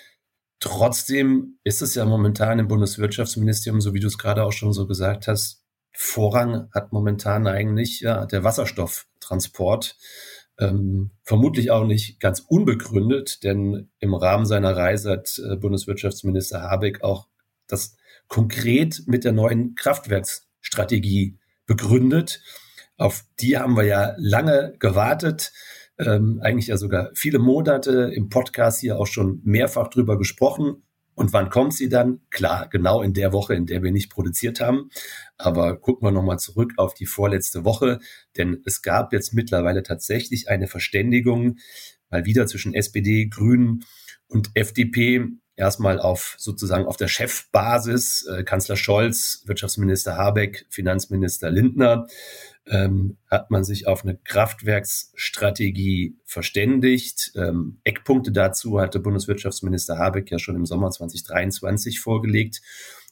Trotzdem 0.61 1.59
ist 1.65 1.81
es 1.81 1.95
ja 1.95 2.05
momentan 2.05 2.59
im 2.59 2.69
Bundeswirtschaftsministerium, 2.69 3.81
so 3.81 3.95
wie 3.95 4.01
du 4.01 4.09
es 4.09 4.19
gerade 4.19 4.45
auch 4.45 4.53
schon 4.53 4.73
so 4.73 4.87
gesagt 4.87 5.27
hast, 5.27 5.65
Vorrang 6.01 6.69
hat 6.73 6.93
momentan 6.93 7.49
eigentlich 7.49 8.03
ja, 8.03 8.25
der 8.25 8.45
Wasserstofftransport. 8.45 9.97
Ähm, 10.57 11.11
vermutlich 11.25 11.73
auch 11.73 11.85
nicht 11.85 12.21
ganz 12.21 12.39
unbegründet, 12.39 13.43
denn 13.43 13.91
im 13.99 14.15
Rahmen 14.15 14.47
seiner 14.47 14.77
Reise 14.77 15.11
hat 15.11 15.41
äh, 15.45 15.57
Bundeswirtschaftsminister 15.57 16.63
Habeck 16.63 17.03
auch 17.03 17.27
das 17.67 17.97
konkret 18.29 19.03
mit 19.07 19.25
der 19.25 19.33
neuen 19.33 19.75
Kraftwerksstrategie 19.75 21.37
begründet. 21.67 22.43
Auf 22.97 23.25
die 23.41 23.59
haben 23.59 23.77
wir 23.77 23.85
ja 23.85 24.15
lange 24.19 24.77
gewartet, 24.79 25.53
ähm, 25.99 26.39
eigentlich 26.45 26.69
ja 26.69 26.77
sogar 26.77 27.11
viele 27.15 27.41
Monate 27.41 28.13
im 28.15 28.29
Podcast 28.29 28.79
hier 28.79 29.01
auch 29.01 29.09
schon 29.09 29.41
mehrfach 29.43 29.89
drüber 29.89 30.17
gesprochen. 30.17 30.85
Und 31.19 31.33
wann 31.33 31.51
kommt 31.51 31.75
sie 31.75 31.89
dann? 31.89 32.21
Klar, 32.31 32.69
genau 32.69 33.03
in 33.03 33.13
der 33.13 33.33
Woche, 33.33 33.55
in 33.55 33.67
der 33.67 33.83
wir 33.83 33.91
nicht 33.91 34.09
produziert 34.09 34.61
haben. 34.61 34.89
Aber 35.37 35.77
gucken 35.81 36.07
wir 36.07 36.13
nochmal 36.13 36.39
zurück 36.39 36.75
auf 36.77 36.95
die 36.95 37.07
vorletzte 37.07 37.65
Woche, 37.65 37.99
denn 38.37 38.63
es 38.65 38.83
gab 38.83 39.13
jetzt 39.13 39.35
mittlerweile 39.35 39.83
tatsächlich 39.83 40.49
eine 40.49 40.69
Verständigung, 40.69 41.57
mal 42.09 42.25
wieder 42.25 42.47
zwischen 42.47 42.73
SPD, 42.73 43.27
Grünen 43.27 43.85
und 44.29 44.53
FDP, 44.55 45.27
erstmal 45.57 45.99
auf 45.99 46.37
sozusagen 46.39 46.87
auf 46.87 46.97
der 46.97 47.09
Chefbasis, 47.09 48.25
äh, 48.27 48.45
Kanzler 48.45 48.77
Scholz, 48.77 49.43
Wirtschaftsminister 49.47 50.17
Habeck, 50.17 50.67
Finanzminister 50.71 51.51
Lindner. 51.51 52.07
Ähm, 52.71 53.17
hat 53.31 53.51
man 53.51 53.65
sich 53.65 53.87
auf 53.87 54.03
eine 54.03 54.17
Kraftwerksstrategie 54.17 56.17
verständigt. 56.25 57.33
Ähm, 57.37 57.81
Eckpunkte 57.85 58.33
dazu 58.33 58.81
hatte 58.81 59.01
Bundeswirtschaftsminister 59.01 59.99
Habeck 59.99 60.31
ja 60.31 60.39
schon 60.39 60.57
im 60.57 60.67
Sommer 60.67 60.91
2023 60.91 62.01
vorgelegt. 62.01 62.61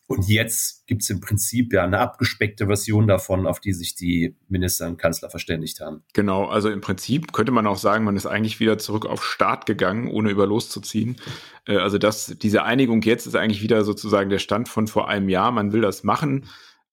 Und 0.08 0.28
jetzt 0.28 0.86
gibt 0.86 1.02
es 1.02 1.10
im 1.10 1.20
Prinzip 1.20 1.72
ja 1.72 1.82
eine 1.82 1.98
abgespeckte 1.98 2.66
Version 2.66 3.08
davon, 3.08 3.46
auf 3.46 3.58
die 3.58 3.72
sich 3.72 3.96
die 3.96 4.36
Minister 4.48 4.86
und 4.86 4.98
Kanzler 4.98 5.30
verständigt 5.30 5.80
haben. 5.80 6.04
Genau, 6.12 6.46
also 6.46 6.70
im 6.70 6.80
Prinzip 6.80 7.32
könnte 7.32 7.50
man 7.50 7.66
auch 7.66 7.78
sagen, 7.78 8.04
man 8.04 8.14
ist 8.14 8.26
eigentlich 8.26 8.60
wieder 8.60 8.78
zurück 8.78 9.04
auf 9.04 9.24
Start 9.24 9.66
gegangen, 9.66 10.08
ohne 10.08 10.30
über 10.30 10.46
loszuziehen. 10.46 11.16
Äh, 11.66 11.78
also 11.78 11.98
das, 11.98 12.36
diese 12.40 12.62
Einigung 12.62 13.02
jetzt 13.02 13.26
ist 13.26 13.34
eigentlich 13.34 13.62
wieder 13.62 13.82
sozusagen 13.82 14.30
der 14.30 14.38
Stand 14.38 14.68
von 14.68 14.86
vor 14.86 15.08
einem 15.08 15.28
Jahr. 15.28 15.50
Man 15.50 15.72
will 15.72 15.80
das 15.80 16.04
machen. 16.04 16.46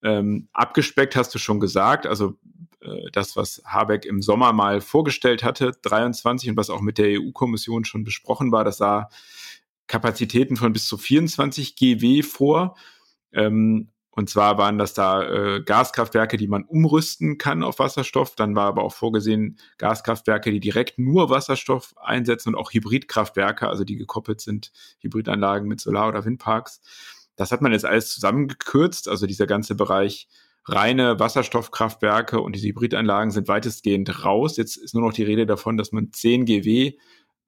Ähm, 0.04 0.50
abgespeckt 0.54 1.16
hast 1.16 1.34
du 1.34 1.39
schon 1.39 1.60
gesagt, 1.60 2.06
also 2.06 2.36
äh, 2.82 3.10
das, 3.12 3.36
was 3.36 3.62
Habeck 3.66 4.06
im 4.06 4.22
Sommer 4.22 4.54
mal 4.54 4.82
vorgestellt 4.82 5.44
hatte, 5.44 5.72
23 5.82 6.50
und 6.50 6.58
was 6.58 6.70
auch 6.70 6.82
mit 6.82 6.98
der 6.98 7.20
EU-Kommission 7.20 7.86
schon 7.86 8.04
besprochen 8.04 8.52
war, 8.52 8.63
das 8.63 8.78
sah 8.78 9.10
Kapazitäten 9.88 10.58
von 10.58 10.74
bis 10.74 10.88
zu 10.88 10.98
24 10.98 11.76
GW 11.76 12.24
vor. 12.24 12.76
Ähm, 13.32 13.89
und 14.16 14.30
zwar 14.30 14.60
waren 14.60 14.78
das 14.78 14.94
da 14.94 15.24
äh, 15.24 15.62
Gaskraftwerke, 15.63 16.38
die 16.38 16.48
man 16.48 16.63
umrüsten 16.66 17.39
kann 17.39 17.63
auf 17.63 17.80
Wasserstoff. 17.80 18.36
Dann 18.36 18.56
war 18.56 18.68
aber 18.68 18.84
auch 18.84 18.94
vorgesehen 18.94 19.58
Gaskraftwerke, 19.80 20.52
die 20.52 20.60
direkt 20.60 21.00
nur 21.00 21.32
Wasserstoff 21.32 21.96
einsetzen 21.98 22.50
und 22.50 22.56
auch 22.56 22.72
Hybridkraftwerke, 22.72 23.68
also 23.68 23.84
die 23.84 23.96
gekoppelt 23.96 24.39
sind, 24.39 24.72
Hybridanlagen 25.00 25.68
mit 25.68 25.80
Solar- 25.82 26.10
oder 26.10 26.26
Windparks. 26.26 26.82
Das 27.36 27.52
hat 27.52 27.62
man 27.62 27.72
jetzt 27.72 27.86
alles 27.86 28.13
zusammengekürzt. 28.13 29.08
Also 29.08 29.26
dieser 29.26 29.48
ganze 29.48 29.76
Bereich 29.76 30.28
reine 30.65 31.19
Wasserstoffkraftwerke 31.19 32.39
und 32.39 32.56
diese 32.56 32.67
Hybridanlagen 32.67 33.32
sind 33.32 33.48
weitestgehend 33.48 34.24
raus. 34.24 34.58
Jetzt 34.58 34.78
ist 34.78 34.93
nur 34.93 35.04
noch 35.04 35.13
die 35.13 35.24
Rede 35.24 35.46
davon, 35.46 35.78
dass 35.78 35.91
man 35.91 36.13
10 36.13 36.46
GW 36.46 36.93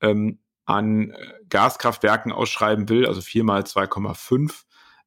ähm, 0.02 0.40
an 0.66 1.12
äh, 1.12 1.34
Gaskraftwerken 1.50 2.32
ausschreiben 2.32 2.90
will, 2.90 3.06
also 3.06 3.22
viermal 3.22 3.62
2,5 3.62 4.64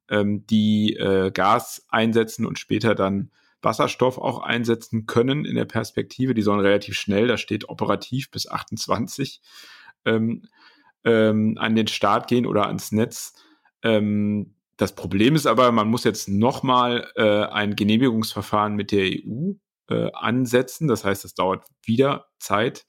ähm, 0.09 0.45
die 0.47 0.95
äh, 0.95 1.31
Gas 1.31 1.85
einsetzen 1.89 2.45
und 2.45 2.57
später 2.57 2.95
dann 2.95 3.31
Wasserstoff 3.61 4.17
auch 4.17 4.39
einsetzen 4.39 5.05
können 5.05 5.45
in 5.45 5.55
der 5.55 5.65
Perspektive. 5.65 6.33
Die 6.33 6.41
sollen 6.41 6.61
relativ 6.61 6.95
schnell, 6.95 7.27
da 7.27 7.37
steht 7.37 7.67
operativ 7.69 8.31
bis 8.31 8.47
28 8.47 9.41
ähm, 10.05 10.47
ähm, 11.03 11.57
an 11.59 11.75
den 11.75 11.87
Start 11.87 12.27
gehen 12.27 12.45
oder 12.45 12.67
ans 12.67 12.91
Netz. 12.91 13.33
Ähm, 13.83 14.55
das 14.79 14.95
Problem 14.95 15.35
ist 15.35 15.45
aber, 15.45 15.73
man 15.73 15.89
muss 15.89 16.05
jetzt 16.05 16.29
nochmal 16.29 17.11
äh, 17.15 17.43
ein 17.43 17.75
Genehmigungsverfahren 17.75 18.75
mit 18.75 18.93
der 18.93 19.09
EU 19.09 19.51
äh, 19.89 20.09
ansetzen. 20.13 20.87
Das 20.87 21.03
heißt, 21.03 21.25
es 21.25 21.33
dauert 21.33 21.65
wieder 21.83 22.27
Zeit. 22.39 22.85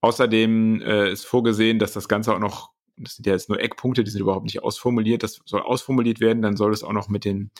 Außerdem 0.00 0.80
äh, 0.82 1.10
ist 1.10 1.26
vorgesehen, 1.26 1.80
dass 1.80 1.92
das 1.92 2.06
Ganze 2.08 2.32
auch 2.32 2.38
noch 2.38 2.70
das 2.98 3.16
sind 3.16 3.26
ja 3.26 3.32
jetzt 3.32 3.48
nur 3.48 3.60
Eckpunkte, 3.60 4.04
die 4.04 4.10
sind 4.10 4.22
überhaupt 4.22 4.44
nicht 4.44 4.62
ausformuliert, 4.62 5.22
das 5.22 5.40
soll 5.44 5.60
ausformuliert 5.60 6.20
werden, 6.20 6.40
dann 6.40 6.56
soll 6.56 6.72
es 6.72 6.82
auch 6.82 6.94
noch 6.94 7.08
mit 7.08 7.26
den 7.26 7.50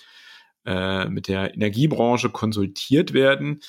äh, 0.64 1.09
mit 1.09 1.29
der 1.29 1.52
Energiebranche 1.52 2.31
konsultiert 2.31 3.12
werden. 3.12 3.61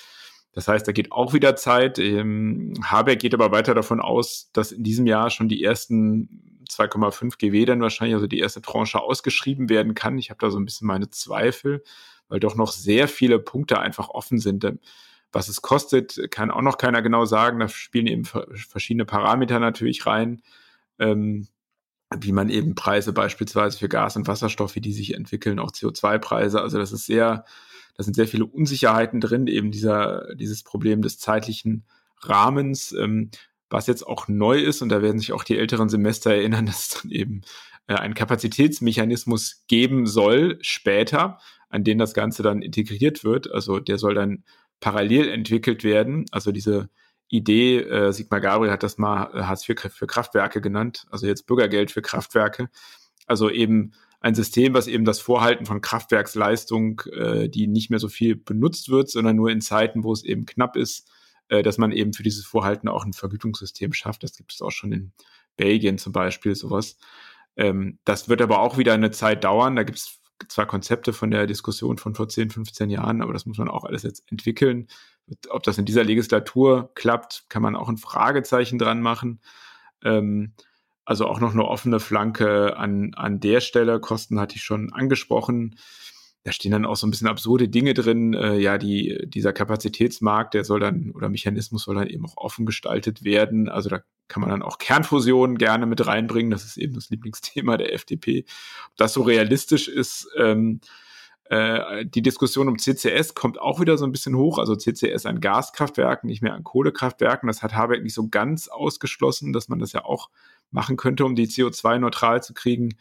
Das 0.53 0.67
heißt, 0.67 0.87
da 0.87 0.91
geht 0.91 1.11
auch 1.11 1.33
wieder 1.33 1.55
Zeit. 1.55 1.99
Ähm, 1.99 2.73
Habeck 2.83 3.19
geht 3.19 3.33
aber 3.33 3.51
weiter 3.51 3.73
davon 3.73 3.99
aus, 3.99 4.49
dass 4.53 4.71
in 4.71 4.83
diesem 4.83 5.07
Jahr 5.07 5.29
schon 5.29 5.49
die 5.49 5.63
ersten 5.63 6.56
2,5 6.67 7.37
GW 7.37 7.65
dann 7.65 7.81
wahrscheinlich, 7.81 8.15
also 8.15 8.27
die 8.27 8.39
erste 8.39 8.61
Tranche 8.61 8.99
ausgeschrieben 8.99 9.69
werden 9.69 9.95
kann. 9.95 10.17
Ich 10.17 10.29
habe 10.29 10.39
da 10.39 10.51
so 10.51 10.59
ein 10.59 10.65
bisschen 10.65 10.87
meine 10.87 11.09
Zweifel, 11.09 11.83
weil 12.27 12.39
doch 12.39 12.55
noch 12.55 12.71
sehr 12.71 13.07
viele 13.07 13.39
Punkte 13.39 13.79
einfach 13.79 14.09
offen 14.09 14.39
sind. 14.39 14.65
Was 15.31 15.47
es 15.47 15.61
kostet, 15.61 16.31
kann 16.31 16.51
auch 16.51 16.61
noch 16.61 16.77
keiner 16.77 17.01
genau 17.01 17.25
sagen. 17.25 17.59
Da 17.59 17.67
spielen 17.67 18.07
eben 18.07 18.25
verschiedene 18.25 19.05
Parameter 19.05 19.59
natürlich 19.59 20.05
rein. 20.05 20.41
Ähm, 20.99 21.47
wie 22.15 22.31
man 22.31 22.49
eben 22.49 22.75
Preise 22.75 23.11
beispielsweise 23.11 23.77
für 23.77 23.89
Gas 23.89 24.15
und 24.15 24.27
Wasserstoff, 24.27 24.75
wie 24.75 24.81
die 24.81 24.93
sich 24.93 25.13
entwickeln, 25.13 25.59
auch 25.59 25.71
CO2-Preise. 25.71 26.61
Also 26.61 26.77
das 26.77 26.93
ist 26.93 27.05
sehr, 27.05 27.43
da 27.95 28.03
sind 28.03 28.15
sehr 28.15 28.27
viele 28.27 28.45
Unsicherheiten 28.45 29.19
drin, 29.19 29.47
eben 29.47 29.71
dieser, 29.71 30.33
dieses 30.35 30.63
Problem 30.63 31.01
des 31.01 31.19
zeitlichen 31.19 31.85
Rahmens, 32.21 32.93
ähm, 32.93 33.29
was 33.69 33.87
jetzt 33.87 34.05
auch 34.05 34.27
neu 34.27 34.59
ist, 34.59 34.81
und 34.81 34.89
da 34.89 35.01
werden 35.01 35.19
sich 35.19 35.33
auch 35.33 35.43
die 35.43 35.57
älteren 35.57 35.89
Semester 35.89 36.31
erinnern, 36.31 36.65
dass 36.67 36.79
es 36.79 37.01
dann 37.01 37.11
eben 37.11 37.41
äh, 37.87 37.95
einen 37.95 38.13
Kapazitätsmechanismus 38.13 39.63
geben 39.67 40.05
soll 40.05 40.57
später, 40.61 41.39
an 41.69 41.83
den 41.83 41.97
das 41.97 42.13
Ganze 42.13 42.43
dann 42.43 42.61
integriert 42.61 43.23
wird. 43.23 43.51
Also 43.51 43.79
der 43.79 43.97
soll 43.97 44.13
dann 44.15 44.43
parallel 44.79 45.29
entwickelt 45.29 45.83
werden. 45.83 46.25
Also 46.31 46.51
diese 46.51 46.89
Idee, 47.29 47.79
äh, 47.79 48.13
Sigmar 48.13 48.39
Gabriel 48.39 48.71
hat 48.71 48.83
das 48.83 48.97
mal 48.97 49.31
äh, 49.33 49.43
Hartz 49.43 49.67
IV 49.67 49.91
für 49.91 50.07
Kraftwerke 50.07 50.61
genannt, 50.61 51.05
also 51.09 51.27
jetzt 51.27 51.45
Bürgergeld 51.45 51.91
für 51.91 52.01
Kraftwerke. 52.01 52.69
Also 53.25 53.49
eben 53.49 53.91
ein 54.21 54.33
System, 54.33 54.73
was 54.73 54.87
eben 54.87 55.05
das 55.05 55.19
Vorhalten 55.19 55.65
von 55.65 55.81
Kraftwerksleistung, 55.81 57.01
äh, 57.11 57.49
die 57.49 57.67
nicht 57.67 57.89
mehr 57.89 57.99
so 57.99 58.07
viel 58.07 58.35
benutzt 58.35 58.89
wird, 58.89 59.09
sondern 59.09 59.35
nur 59.35 59.51
in 59.51 59.61
Zeiten, 59.61 60.03
wo 60.03 60.13
es 60.13 60.23
eben 60.23 60.45
knapp 60.45 60.75
ist, 60.75 61.09
äh, 61.49 61.63
dass 61.63 61.77
man 61.77 61.91
eben 61.91 62.13
für 62.13 62.23
dieses 62.23 62.45
Vorhalten 62.45 62.87
auch 62.87 63.05
ein 63.05 63.13
Vergütungssystem 63.13 63.93
schafft. 63.93 64.23
Das 64.23 64.35
gibt 64.35 64.53
es 64.53 64.61
auch 64.61 64.71
schon 64.71 64.91
in 64.91 65.11
Belgien 65.55 65.97
zum 65.97 66.13
Beispiel, 66.13 66.55
sowas. 66.55 66.97
Ähm, 67.55 67.99
das 68.05 68.29
wird 68.29 68.41
aber 68.41 68.59
auch 68.59 68.77
wieder 68.77 68.93
eine 68.93 69.11
Zeit 69.11 69.43
dauern. 69.43 69.75
Da 69.75 69.83
gibt 69.83 69.97
es 69.97 70.19
zwar 70.47 70.67
Konzepte 70.67 71.13
von 71.13 71.31
der 71.31 71.47
Diskussion 71.47 71.97
von 71.97 72.15
vor 72.15 72.29
10, 72.29 72.51
15 72.51 72.89
Jahren, 72.89 73.21
aber 73.21 73.33
das 73.33 73.45
muss 73.45 73.57
man 73.57 73.69
auch 73.69 73.83
alles 73.83 74.03
jetzt 74.03 74.23
entwickeln. 74.31 74.87
Ob 75.49 75.63
das 75.63 75.77
in 75.77 75.85
dieser 75.85 76.03
Legislatur 76.03 76.91
klappt, 76.95 77.45
kann 77.49 77.63
man 77.63 77.75
auch 77.75 77.89
ein 77.89 77.97
Fragezeichen 77.97 78.77
dran 78.77 79.01
machen. 79.01 79.41
Ähm, 80.03 80.53
also 81.05 81.25
auch 81.25 81.39
noch 81.39 81.53
eine 81.53 81.65
offene 81.65 81.99
Flanke 81.99 82.77
an, 82.77 83.13
an 83.15 83.39
der 83.39 83.61
Stelle. 83.61 83.99
Kosten 83.99 84.39
hatte 84.39 84.57
ich 84.57 84.63
schon 84.63 84.93
angesprochen. 84.93 85.79
Da 86.47 86.53
stehen 86.53 86.71
dann 86.71 86.85
auch 86.85 86.95
so 86.95 87.05
ein 87.05 87.09
bisschen 87.09 87.27
absurde 87.27 87.67
Dinge 87.67 87.93
drin. 87.93 88.33
Äh, 88.33 88.57
ja, 88.57 88.77
die, 88.77 89.19
dieser 89.27 89.51
Kapazitätsmarkt, 89.51 90.53
der 90.53 90.63
soll 90.63 90.79
dann, 90.79 91.11
oder 91.11 91.27
Mechanismus 91.27 91.83
soll 91.83 91.95
dann 91.95 92.07
eben 92.07 92.25
auch 92.25 92.37
offen 92.37 92.65
gestaltet 92.65 93.25
werden. 93.25 93.67
Also 93.67 93.89
da 93.89 93.99
kann 94.29 94.39
man 94.39 94.51
dann 94.51 94.61
auch 94.61 94.77
Kernfusionen 94.77 95.57
gerne 95.57 95.85
mit 95.85 96.07
reinbringen. 96.07 96.49
Das 96.49 96.63
ist 96.63 96.77
eben 96.77 96.93
das 96.93 97.09
Lieblingsthema 97.09 97.75
der 97.75 97.93
FDP. 97.93 98.45
Ob 98.91 98.95
das 98.95 99.11
so 99.11 99.23
realistisch 99.23 99.89
ist, 99.89 100.29
ähm, 100.37 100.79
äh, 101.49 102.05
die 102.05 102.21
Diskussion 102.21 102.69
um 102.69 102.79
CCS 102.79 103.35
kommt 103.35 103.59
auch 103.59 103.81
wieder 103.81 103.97
so 103.97 104.05
ein 104.05 104.13
bisschen 104.13 104.37
hoch. 104.37 104.57
Also 104.57 104.73
CCS 104.77 105.25
an 105.25 105.41
Gaskraftwerken, 105.41 106.29
nicht 106.29 106.41
mehr 106.41 106.53
an 106.53 106.63
Kohlekraftwerken. 106.63 107.47
Das 107.47 107.61
hat 107.61 107.75
Habeck 107.75 108.03
nicht 108.03 108.13
so 108.13 108.29
ganz 108.29 108.69
ausgeschlossen, 108.69 109.51
dass 109.51 109.67
man 109.67 109.79
das 109.79 109.91
ja 109.91 110.05
auch 110.05 110.29
machen 110.71 110.95
könnte, 110.95 111.25
um 111.25 111.35
die 111.35 111.47
CO2 111.47 111.99
neutral 111.99 112.41
zu 112.41 112.53
kriegen. 112.53 112.95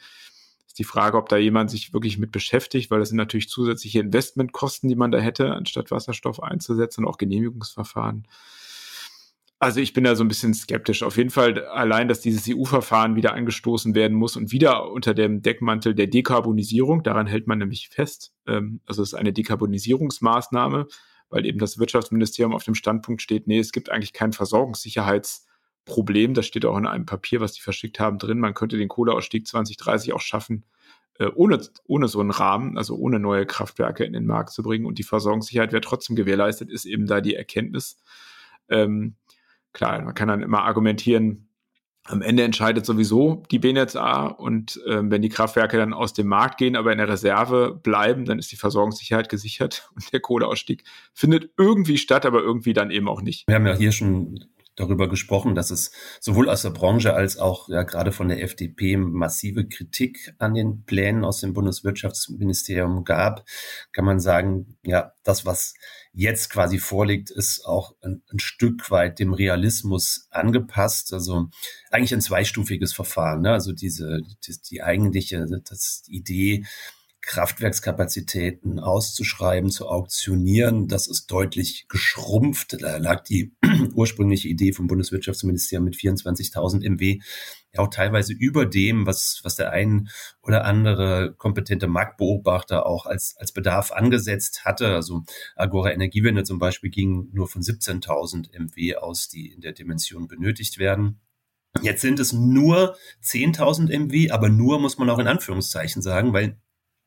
Ist 0.77 0.81
die 0.81 0.85
Frage, 0.85 1.17
ob 1.17 1.31
da 1.31 1.39
jemand 1.39 1.71
sich 1.71 1.95
wirklich 1.95 2.19
mit 2.19 2.33
beschäftigt, 2.33 2.91
weil 2.91 2.99
das 2.99 3.09
sind 3.09 3.17
natürlich 3.17 3.49
zusätzliche 3.49 4.01
Investmentkosten, 4.01 4.91
die 4.91 4.95
man 4.95 5.11
da 5.11 5.17
hätte, 5.17 5.55
anstatt 5.55 5.91
Wasserstoff 5.91 6.43
einzusetzen 6.43 7.03
und 7.03 7.11
auch 7.11 7.17
Genehmigungsverfahren. 7.17 8.29
Also 9.59 9.81
ich 9.81 9.95
bin 9.95 10.05
da 10.05 10.15
so 10.15 10.23
ein 10.23 10.29
bisschen 10.29 10.53
skeptisch. 10.53 11.03
Auf 11.03 11.17
jeden 11.17 11.31
Fall 11.31 11.65
allein, 11.65 12.09
dass 12.09 12.21
dieses 12.21 12.47
EU-Verfahren 12.47 13.17
wieder 13.17 13.33
angestoßen 13.33 13.95
werden 13.95 14.19
muss 14.19 14.37
und 14.37 14.53
wieder 14.53 14.93
unter 14.93 15.15
dem 15.15 15.41
Deckmantel 15.41 15.95
der 15.95 16.09
Dekarbonisierung, 16.09 17.03
daran 17.03 17.27
hält 17.27 17.47
man 17.47 17.57
nämlich 17.57 17.89
fest. 17.89 18.35
Ähm, 18.47 18.83
also 18.85 19.03
es 19.03 19.15
ist 19.15 19.19
eine 19.19 19.33
Dekarbonisierungsmaßnahme, 19.33 20.89
weil 21.31 21.47
eben 21.47 21.59
das 21.59 21.79
Wirtschaftsministerium 21.79 22.55
auf 22.55 22.65
dem 22.65 22.75
Standpunkt 22.75 23.23
steht, 23.23 23.47
nee, 23.47 23.61
es 23.61 23.73
gibt 23.73 23.91
eigentlich 23.91 24.13
kein 24.13 24.35
Versorgungssicherheitsproblem. 25.87 26.35
Das 26.35 26.47
steht 26.47 26.65
auch 26.65 26.77
in 26.77 26.87
einem 26.87 27.07
Papier, 27.07 27.41
was 27.41 27.53
die 27.53 27.61
verschickt 27.61 28.01
haben, 28.01 28.19
drin. 28.19 28.39
Man 28.39 28.55
könnte 28.55 28.77
den 28.77 28.89
Kohleausstieg 28.89 29.47
2030 29.47 30.13
auch 30.13 30.21
schaffen, 30.21 30.65
äh, 31.19 31.29
ohne, 31.35 31.61
ohne 31.87 32.09
so 32.09 32.21
einen 32.21 32.31
Rahmen, 32.31 32.77
also 32.77 32.97
ohne 32.97 33.19
neue 33.19 33.47
Kraftwerke 33.47 34.05
in 34.05 34.13
den 34.13 34.27
Markt 34.27 34.51
zu 34.51 34.63
bringen. 34.63 34.87
Und 34.87 34.99
die 34.99 35.05
Versorgungssicherheit 35.05 35.73
wäre 35.73 35.81
trotzdem 35.81 36.17
gewährleistet, 36.17 36.71
ist 36.71 36.85
eben 36.85 37.07
da 37.07 37.21
die 37.21 37.35
Erkenntnis. 37.35 37.99
Ähm, 38.69 39.15
klar, 39.73 40.03
man 40.03 40.15
kann 40.15 40.29
dann 40.29 40.43
immer 40.43 40.65
argumentieren, 40.65 41.43
am 42.09 42.23
Ende 42.23 42.45
entscheidet 42.45 42.87
sowieso 42.87 43.43
die 43.51 43.59
BNetzA 43.59 44.27
und 44.27 44.81
ähm, 44.87 45.11
wenn 45.11 45.23
die 45.23 45.29
Kraftwerke 45.29 45.77
dann 45.77 45.93
aus 45.93 46.13
dem 46.13 46.29
Markt 46.29 46.57
gehen, 46.57 46.77
aber 46.77 46.93
in 46.93 46.99
der 46.99 47.09
Reserve 47.09 47.81
bleiben, 47.83 48.27
dann 48.27 48.39
ist 48.39 48.53
die 48.53 48.57
Versorgungssicherheit 48.57 49.29
gesichert 49.29 49.91
und 49.97 50.13
der 50.13 50.21
Kohleausstieg 50.21 50.85
findet 51.13 51.51
irgendwie 51.57 51.99
statt, 51.99 52.25
aber 52.25 52.43
irgendwie 52.43 52.75
dann 52.75 52.93
eben 52.93 53.09
auch 53.09 53.23
nicht. 53.23 53.49
Wir 53.49 53.57
haben 53.57 53.67
ja 53.67 53.75
hier 53.75 53.91
schon 53.91 54.39
darüber 54.77 55.09
gesprochen, 55.09 55.55
dass 55.55 55.71
es 55.71 55.91
sowohl 56.21 56.49
aus 56.49 56.63
der 56.63 56.71
Branche 56.71 57.15
als 57.15 57.39
auch 57.39 57.69
ja 57.69 57.83
gerade 57.83 58.13
von 58.13 58.29
der 58.29 58.43
FDP 58.43 58.97
massive 58.97 59.67
Kritik 59.67 60.35
an 60.39 60.55
den 60.55 60.85
Plänen 60.85 61.25
aus 61.25 61.41
dem 61.41 61.55
Bundeswirtschaftsministerium 61.55 63.05
gab, 63.05 63.45
kann 63.93 64.05
man 64.05 64.21
sagen, 64.21 64.77
ja, 64.83 65.13
das, 65.25 65.45
was 65.45 65.75
jetzt 66.13 66.51
quasi 66.51 66.79
vorliegt, 66.79 67.31
ist 67.31 67.65
auch 67.67 67.95
ein, 68.03 68.23
ein 68.31 68.39
Stück 68.39 68.91
weit 68.91 69.19
dem 69.19 69.33
Realismus 69.33 70.29
angepasst. 70.31 71.13
Also 71.13 71.49
eigentlich 71.91 72.15
ein 72.15 72.21
zweistufiges 72.21 72.93
Verfahren. 72.93 73.43
Ne? 73.43 73.53
Also 73.53 73.73
diese 73.73 74.21
die, 74.47 74.55
die 74.71 74.83
eigentliche 74.83 75.47
das, 75.65 76.03
die 76.07 76.17
Idee, 76.17 76.65
Kraftwerkskapazitäten 77.27 78.79
auszuschreiben, 78.79 79.71
zu 79.71 79.89
auktionieren. 79.89 80.87
Das 80.87 81.09
ist 81.09 81.27
deutlich 81.27 81.87
geschrumpft. 81.89 82.81
Da 82.81 82.99
lag 82.99 83.25
die 83.25 83.53
ursprüngliche 83.95 84.49
Idee 84.49 84.73
vom 84.73 84.87
Bundeswirtschaftsministerium 84.87 85.85
mit 85.85 85.97
24.000 85.97 86.89
MW 86.89 87.19
ja 87.75 87.81
auch 87.81 87.91
teilweise 87.91 88.33
über 88.33 88.65
dem, 88.65 89.07
was, 89.07 89.41
was 89.43 89.57
der 89.57 89.73
ein 89.73 90.09
oder 90.41 90.65
andere 90.65 91.35
kompetente 91.37 91.89
Marktbeobachter 91.89 92.87
auch 92.87 93.07
als, 93.07 93.35
als 93.39 93.51
Bedarf 93.53 93.91
angesetzt 93.91 94.65
hatte. 94.65 94.95
Also 94.95 95.25
Agora 95.57 95.91
Energiewende 95.91 96.45
zum 96.45 96.61
Beispiel 96.61 96.91
ging 96.91 97.29
nur 97.33 97.49
von 97.49 97.61
17.000 97.61 98.57
MW 98.57 98.97
aus, 98.97 99.29
die 99.29 99.53
in 99.53 99.61
der 99.61 99.73
Dimension 99.73 100.29
benötigt 100.29 100.79
werden. 100.79 101.21
Jetzt 101.83 102.01
sind 102.01 102.21
es 102.21 102.33
nur 102.33 102.97
10.000 103.23 103.89
MW, 104.07 104.31
aber 104.31 104.49
nur 104.49 104.79
muss 104.79 104.97
man 104.97 105.11
auch 105.11 105.19
in 105.19 105.27
Anführungszeichen 105.27 106.01
sagen, 106.01 106.33
weil 106.33 106.59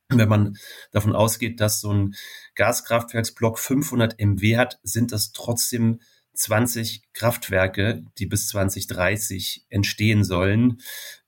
wenn 0.09 0.29
man 0.29 0.57
davon 0.91 1.15
ausgeht, 1.15 1.59
dass 1.59 1.81
so 1.81 1.93
ein 1.93 2.15
Gaskraftwerksblock 2.55 3.59
500 3.59 4.19
MW 4.19 4.57
hat, 4.57 4.79
sind 4.83 5.11
das 5.11 5.31
trotzdem 5.31 5.99
20 6.33 7.03
Kraftwerke, 7.13 8.03
die 8.17 8.25
bis 8.25 8.47
2030 8.47 9.65
entstehen 9.69 10.23
sollen. 10.23 10.79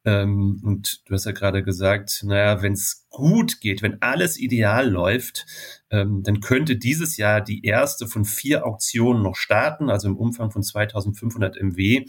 Ähm, 0.03 0.61
und 0.63 1.01
du 1.05 1.13
hast 1.13 1.25
ja 1.25 1.31
gerade 1.31 1.63
gesagt, 1.63 2.23
naja, 2.23 2.61
wenn 2.61 2.73
es 2.73 3.05
gut 3.09 3.59
geht, 3.59 3.81
wenn 3.81 4.01
alles 4.01 4.39
ideal 4.39 4.89
läuft, 4.89 5.45
ähm, 5.89 6.23
dann 6.23 6.39
könnte 6.39 6.77
dieses 6.77 7.17
Jahr 7.17 7.41
die 7.41 7.65
erste 7.65 8.07
von 8.07 8.25
vier 8.25 8.65
Auktionen 8.65 9.21
noch 9.21 9.35
starten, 9.35 9.89
also 9.89 10.07
im 10.07 10.17
Umfang 10.17 10.49
von 10.49 10.63
2500 10.63 11.61
MW. 11.61 12.05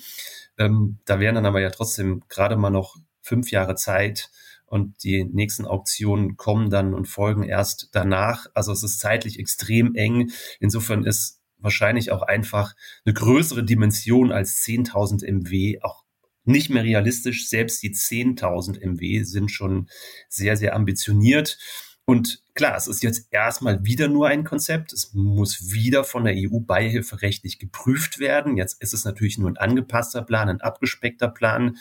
Ähm, 0.56 0.98
da 1.04 1.20
wären 1.20 1.34
dann 1.34 1.46
aber 1.46 1.60
ja 1.60 1.70
trotzdem 1.70 2.22
gerade 2.28 2.56
mal 2.56 2.70
noch 2.70 2.96
fünf 3.20 3.50
Jahre 3.50 3.74
Zeit, 3.74 4.30
und 4.72 5.04
die 5.04 5.22
nächsten 5.22 5.66
Auktionen 5.66 6.38
kommen 6.38 6.70
dann 6.70 6.94
und 6.94 7.04
folgen 7.04 7.42
erst 7.42 7.90
danach. 7.92 8.46
Also 8.54 8.72
es 8.72 8.82
ist 8.82 9.00
zeitlich 9.00 9.38
extrem 9.38 9.94
eng. 9.94 10.30
Insofern 10.60 11.04
ist 11.04 11.42
wahrscheinlich 11.58 12.10
auch 12.10 12.22
einfach 12.22 12.74
eine 13.04 13.12
größere 13.12 13.64
Dimension 13.64 14.32
als 14.32 14.64
10.000 14.64 15.30
MW 15.30 15.80
auch 15.82 16.04
nicht 16.44 16.70
mehr 16.70 16.84
realistisch. 16.84 17.50
Selbst 17.50 17.82
die 17.82 17.92
10.000 17.92 18.80
MW 18.80 19.24
sind 19.24 19.50
schon 19.50 19.90
sehr, 20.30 20.56
sehr 20.56 20.74
ambitioniert. 20.74 21.58
Und 22.06 22.42
klar, 22.54 22.74
es 22.74 22.86
ist 22.86 23.02
jetzt 23.02 23.28
erstmal 23.30 23.84
wieder 23.84 24.08
nur 24.08 24.28
ein 24.28 24.42
Konzept. 24.42 24.94
Es 24.94 25.12
muss 25.12 25.70
wieder 25.74 26.02
von 26.02 26.24
der 26.24 26.34
EU 26.34 26.60
beihilferechtlich 26.60 27.58
geprüft 27.58 28.20
werden. 28.20 28.56
Jetzt 28.56 28.80
ist 28.80 28.94
es 28.94 29.04
natürlich 29.04 29.36
nur 29.36 29.50
ein 29.50 29.58
angepasster 29.58 30.22
Plan, 30.22 30.48
ein 30.48 30.62
abgespeckter 30.62 31.28
Plan. 31.28 31.76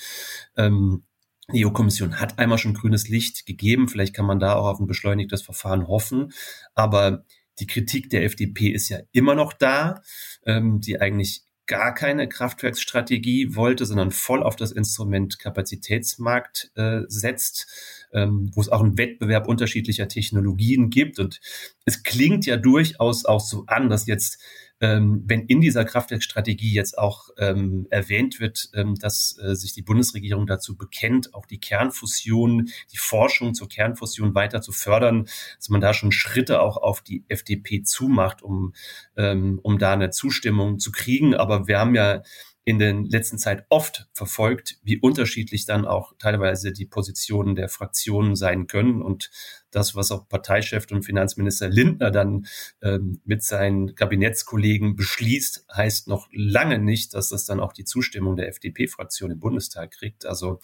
Ähm, 0.58 1.06
die 1.54 1.66
EU-Kommission 1.66 2.20
hat 2.20 2.40
einmal 2.40 2.58
schon 2.58 2.74
grünes 2.74 3.10
Licht 3.10 3.46
gegeben. 3.46 3.88
Vielleicht 3.88 4.16
kann 4.16 4.26
man 4.26 4.40
da 4.40 4.56
auch 4.56 4.68
auf 4.68 4.80
ein 4.80 4.88
beschleunigtes 4.88 5.42
Verfahren 5.42 5.88
hoffen. 5.88 6.34
Aber 6.76 7.26
die 7.60 7.68
Kritik 7.68 8.10
der 8.10 8.24
FDP 8.24 8.70
ist 8.70 8.90
ja 8.90 9.00
immer 9.12 9.36
noch 9.36 9.54
da, 9.54 10.02
ähm, 10.46 10.82
die 10.82 11.00
eigentlich 11.00 11.44
gar 11.68 11.94
keine 11.94 12.28
Kraftwerksstrategie 12.28 13.56
wollte, 13.56 13.86
sondern 13.86 14.12
voll 14.12 14.44
auf 14.44 14.56
das 14.56 14.72
Instrument 14.72 15.40
Kapazitätsmarkt 15.40 16.72
äh, 16.76 17.02
setzt, 17.08 17.68
ähm, 18.14 18.52
wo 18.54 18.62
es 18.62 18.70
auch 18.70 18.82
einen 18.82 18.98
Wettbewerb 18.98 19.48
unterschiedlicher 19.48 20.08
Technologien 20.08 20.90
gibt. 20.90 21.18
Und 21.20 21.40
es 21.86 22.04
klingt 22.04 22.46
ja 22.46 22.58
durchaus 22.58 23.26
auch 23.26 23.40
so 23.40 23.64
an, 23.68 23.90
dass 23.90 24.06
jetzt 24.06 24.40
ähm, 24.82 25.24
wenn 25.28 25.46
in 25.46 25.62
dieser 25.62 25.86
Kraftwerkstrategie 25.86 26.74
jetzt 26.74 26.98
auch 26.98 27.30
ähm, 27.38 27.88
erwähnt 27.92 28.40
wird, 28.40 28.70
ähm, 28.74 28.96
dass 28.96 29.38
äh, 29.42 29.56
sich 29.56 29.74
die 29.74 29.84
Bundesregierung 29.84 30.48
dazu 30.48 30.76
bekennt, 30.76 31.34
auch 31.36 31.46
die 31.46 31.60
Kernfusion, 31.60 32.70
die 32.92 32.98
Forschung 32.98 33.54
zur 33.54 33.70
Kernfusion 33.70 34.34
weiter 34.34 34.62
zu 34.62 34.72
fördern, 34.72 35.28
dass 35.58 35.70
man 35.70 35.82
da 35.82 35.94
schon 35.94 36.12
Schritte 36.12 36.62
auch 36.62 36.78
auf 36.78 37.02
die 37.02 37.24
FDP 37.28 37.84
zumacht, 37.84 38.42
um, 38.42 38.74
ähm, 39.16 39.60
um 39.62 39.78
da 39.78 39.94
eine 39.94 40.10
Zustimmung 40.10 40.80
zu 40.80 40.92
kriegen. 40.92 41.36
Aber 41.36 41.68
wir 41.68 41.80
haben 41.80 41.94
ja 41.94 42.24
in 42.64 42.78
den 42.78 43.06
letzten 43.06 43.40
Zeit 43.40 43.66
oft 43.70 44.08
verfolgt, 44.14 44.78
wie 44.84 45.00
unterschiedlich 45.00 45.66
dann 45.66 45.86
auch 45.86 46.14
teilweise 46.20 46.72
die 46.72 46.86
Positionen 46.86 47.56
der 47.56 47.70
Fraktionen 47.70 48.36
sein 48.36 48.68
können. 48.68 49.02
Und 49.02 49.32
das, 49.72 49.96
was 49.96 50.12
auch 50.12 50.28
Parteichef 50.28 50.86
und 50.92 51.04
Finanzminister 51.04 51.70
Lindner 51.70 52.12
dann 52.12 52.46
ähm, 52.84 53.20
mit 53.26 53.42
seinen 53.42 53.96
Kabinettskollegen 53.96 54.96
beschließt, 54.96 55.66
heißt 55.76 56.08
noch 56.08 56.28
lange 56.32 56.78
nicht, 56.78 57.16
dass 57.16 57.30
das 57.30 57.46
dann 57.46 57.60
auch 57.60 57.74
die 57.74 57.86
Zustimmung 57.86 58.36
der 58.36 58.50
FDP-Fraktion 58.50 59.32
im 59.32 59.40
Bundestag 59.40 59.92
kriegt. 59.92 60.28
Also 60.28 60.60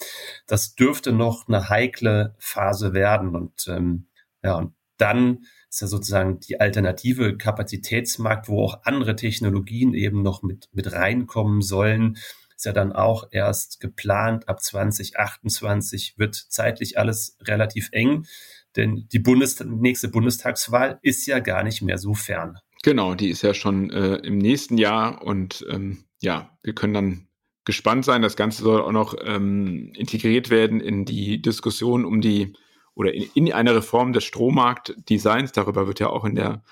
das 0.46 0.76
dürfte 0.76 1.14
noch 1.14 1.48
eine 1.48 1.70
heikle 1.70 2.36
Phase 2.38 2.94
werden. 2.94 3.36
Und 3.36 3.68
ähm, 3.70 4.06
ja, 4.44 4.56
und 4.56 4.74
dann 4.98 5.46
ist 5.70 5.82
ja 5.82 5.88
sozusagen 5.88 6.40
die 6.40 6.60
alternative 6.60 7.38
Kapazitätsmarkt, 7.38 8.48
wo 8.48 8.64
auch 8.64 8.84
andere 8.84 9.16
Technologien 9.16 9.94
eben 9.94 10.22
noch 10.22 10.44
mit, 10.44 10.70
mit 10.72 10.92
reinkommen 10.92 11.62
sollen. 11.62 12.18
Ist 12.56 12.66
ja 12.66 12.74
dann 12.74 12.92
auch 12.92 13.28
erst 13.32 13.80
geplant. 13.80 14.50
Ab 14.50 14.64
2028 14.64 16.16
wird 16.18 16.36
zeitlich 16.36 16.98
alles 16.98 17.38
relativ 17.42 17.90
eng, 17.92 18.26
denn 18.76 19.08
die 19.12 19.20
Bundes 19.20 19.60
nächste 19.64 20.08
Bundestagswahl 20.08 21.00
ist 21.02 21.28
ja 21.28 21.40
gar 21.40 21.64
nicht 21.64 21.82
mehr 21.82 21.98
so 21.98 22.14
fern. 22.14 22.58
Genau, 22.84 23.16
die 23.16 23.30
ist 23.30 23.42
ja 23.42 23.54
schon 23.54 23.92
äh, 23.92 24.16
im 24.18 24.38
nächsten 24.38 24.78
Jahr 24.78 25.22
und 25.24 25.66
ähm, 25.70 26.06
ja, 26.22 26.58
wir 26.64 26.74
können 26.74 26.94
dann 26.94 27.28
gespannt 27.66 28.06
sein. 28.06 28.22
Das 28.22 28.36
Ganze 28.36 28.64
soll 28.64 28.82
auch 28.82 28.92
noch 28.92 29.14
ähm, 29.24 29.92
integriert 29.94 30.50
werden 30.50 30.80
in 30.80 31.06
die 31.06 31.42
Diskussion 31.42 32.06
um 32.06 32.22
die 32.22 32.54
oder 32.98 33.14
in, 33.14 33.30
in 33.36 33.54
einer 33.54 33.76
Reform 33.76 34.12
des 34.12 34.24
Strommarktdesigns. 34.24 35.52
Darüber 35.52 35.88
wird 35.88 36.00
ja 36.00 36.10
auch 36.10 36.26
in 36.26 36.36
der 36.36 36.64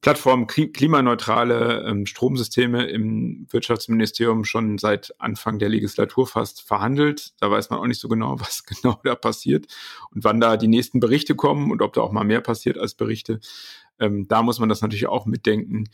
Plattform 0.00 0.46
klimaneutrale 0.46 1.84
ähm, 1.86 2.04
Stromsysteme 2.04 2.86
im 2.86 3.46
Wirtschaftsministerium 3.50 4.44
schon 4.44 4.76
seit 4.78 5.14
Anfang 5.18 5.58
der 5.58 5.68
Legislatur 5.68 6.26
fast 6.26 6.62
verhandelt. 6.62 7.32
Da 7.40 7.50
weiß 7.50 7.70
man 7.70 7.78
auch 7.78 7.86
nicht 7.86 8.00
so 8.00 8.08
genau, 8.08 8.38
was 8.40 8.64
genau 8.64 8.98
da 9.04 9.14
passiert 9.14 9.66
und 10.10 10.24
wann 10.24 10.40
da 10.40 10.56
die 10.56 10.68
nächsten 10.68 11.00
Berichte 11.00 11.34
kommen 11.34 11.70
und 11.70 11.80
ob 11.82 11.92
da 11.92 12.00
auch 12.00 12.12
mal 12.12 12.24
mehr 12.24 12.40
passiert 12.40 12.78
als 12.78 12.94
Berichte. 12.94 13.40
Ähm, 13.98 14.26
da 14.26 14.42
muss 14.42 14.58
man 14.58 14.68
das 14.68 14.82
natürlich 14.82 15.06
auch 15.06 15.26
mitdenken 15.26 15.88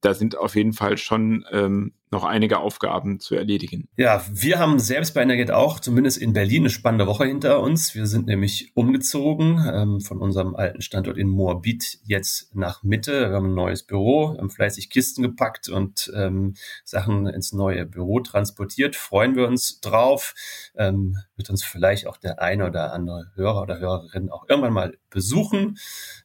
da 0.00 0.14
sind 0.14 0.36
auf 0.36 0.56
jeden 0.56 0.72
Fall 0.72 0.98
schon 0.98 1.44
ähm, 1.50 1.92
noch 2.14 2.24
einige 2.24 2.58
Aufgaben 2.60 3.18
zu 3.18 3.34
erledigen. 3.34 3.88
Ja, 3.96 4.24
wir 4.30 4.60
haben 4.60 4.78
selbst 4.78 5.14
bei 5.14 5.22
Energet 5.22 5.50
auch 5.50 5.80
zumindest 5.80 6.18
in 6.18 6.32
Berlin 6.32 6.62
eine 6.62 6.70
spannende 6.70 7.08
Woche 7.08 7.26
hinter 7.26 7.60
uns. 7.60 7.94
Wir 7.94 8.06
sind 8.06 8.26
nämlich 8.26 8.70
umgezogen 8.74 9.60
ähm, 9.72 10.00
von 10.00 10.20
unserem 10.20 10.54
alten 10.54 10.80
Standort 10.80 11.18
in 11.18 11.28
Moabit 11.28 11.98
jetzt 12.04 12.54
nach 12.54 12.84
Mitte. 12.84 13.30
Wir 13.30 13.36
haben 13.36 13.50
ein 13.50 13.54
neues 13.54 13.82
Büro, 13.82 14.36
haben 14.38 14.48
fleißig 14.48 14.90
Kisten 14.90 15.22
gepackt 15.22 15.68
und 15.68 16.10
ähm, 16.14 16.54
Sachen 16.84 17.26
ins 17.26 17.52
neue 17.52 17.84
Büro 17.84 18.20
transportiert. 18.20 18.94
Freuen 18.94 19.34
wir 19.34 19.48
uns 19.48 19.80
drauf. 19.80 20.34
Ähm, 20.76 21.16
wird 21.36 21.50
uns 21.50 21.64
vielleicht 21.64 22.06
auch 22.06 22.16
der 22.16 22.40
eine 22.40 22.66
oder 22.66 22.92
andere 22.92 23.32
Hörer 23.34 23.62
oder 23.62 23.80
Hörerin 23.80 24.30
auch 24.30 24.48
irgendwann 24.48 24.72
mal 24.72 24.96
besuchen. 25.10 25.78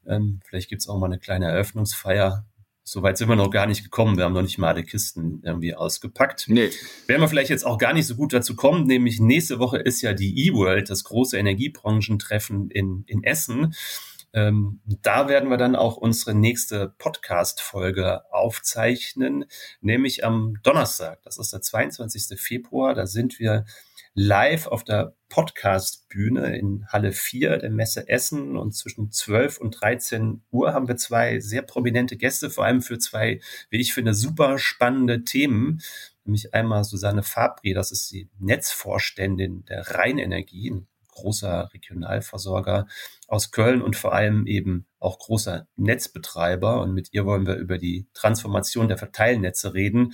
Ähm, 0.05 0.39
vielleicht 0.45 0.69
gibt's 0.69 0.87
auch 0.87 0.99
mal 0.99 1.07
eine 1.07 1.19
kleine 1.19 1.47
Eröffnungsfeier 1.47 2.45
Soweit 2.91 3.19
sind 3.19 3.29
wir 3.29 3.35
noch 3.35 3.51
gar 3.51 3.67
nicht 3.67 3.83
gekommen. 3.83 4.17
Wir 4.17 4.23
haben 4.23 4.33
noch 4.33 4.41
nicht 4.41 4.57
mal 4.57 4.69
alle 4.69 4.83
Kisten 4.83 5.43
irgendwie 5.45 5.75
ausgepackt. 5.75 6.45
Nee. 6.47 6.71
Werden 7.05 7.21
wir 7.21 7.27
vielleicht 7.27 7.51
jetzt 7.51 7.63
auch 7.63 7.77
gar 7.77 7.93
nicht 7.93 8.07
so 8.07 8.15
gut 8.15 8.33
dazu 8.33 8.55
kommen, 8.55 8.87
nämlich 8.87 9.19
nächste 9.19 9.59
Woche 9.59 9.77
ist 9.77 10.01
ja 10.01 10.13
die 10.13 10.47
E-World, 10.47 10.89
das 10.89 11.03
große 11.03 11.37
Energiebranchentreffen 11.37 12.71
in, 12.71 13.03
in 13.05 13.23
Essen. 13.23 13.75
Ähm, 14.33 14.81
da 14.85 15.27
werden 15.27 15.51
wir 15.51 15.57
dann 15.57 15.75
auch 15.75 15.97
unsere 15.97 16.33
nächste 16.33 16.93
Podcast-Folge 16.97 18.23
aufzeichnen, 18.31 19.45
nämlich 19.81 20.25
am 20.25 20.55
Donnerstag. 20.63 21.21
Das 21.21 21.37
ist 21.37 21.53
der 21.53 21.61
22. 21.61 22.39
Februar. 22.39 22.95
Da 22.95 23.05
sind 23.05 23.37
wir 23.39 23.65
live 24.13 24.67
auf 24.67 24.83
der 24.83 25.15
Podcast-Bühne 25.29 26.57
in 26.57 26.85
Halle 26.87 27.11
4 27.11 27.57
der 27.57 27.69
Messe 27.69 28.09
Essen 28.09 28.57
und 28.57 28.75
zwischen 28.75 29.11
12 29.11 29.59
und 29.59 29.79
13 29.79 30.43
Uhr 30.51 30.73
haben 30.73 30.87
wir 30.87 30.97
zwei 30.97 31.39
sehr 31.39 31.61
prominente 31.61 32.17
Gäste, 32.17 32.49
vor 32.49 32.65
allem 32.65 32.81
für 32.81 32.97
zwei, 32.97 33.39
wie 33.69 33.79
ich 33.79 33.93
finde, 33.93 34.13
super 34.13 34.57
spannende 34.57 35.23
Themen. 35.23 35.81
Nämlich 36.25 36.53
einmal 36.53 36.83
Susanne 36.83 37.23
Fabri, 37.23 37.73
das 37.73 37.91
ist 37.91 38.11
die 38.11 38.29
Netzvorständin 38.39 39.65
der 39.65 39.87
Rheinenergie, 39.87 40.71
ein 40.71 40.87
großer 41.19 41.69
Regionalversorger 41.73 42.87
aus 43.27 43.51
Köln 43.51 43.81
und 43.81 43.95
vor 43.95 44.13
allem 44.13 44.47
eben 44.47 44.87
auch 44.99 45.19
großer 45.19 45.67
Netzbetreiber. 45.75 46.81
Und 46.81 46.93
mit 46.93 47.09
ihr 47.11 47.25
wollen 47.25 47.45
wir 47.45 47.55
über 47.55 47.77
die 47.77 48.07
Transformation 48.13 48.87
der 48.87 48.97
Verteilnetze 48.97 49.73
reden 49.73 50.13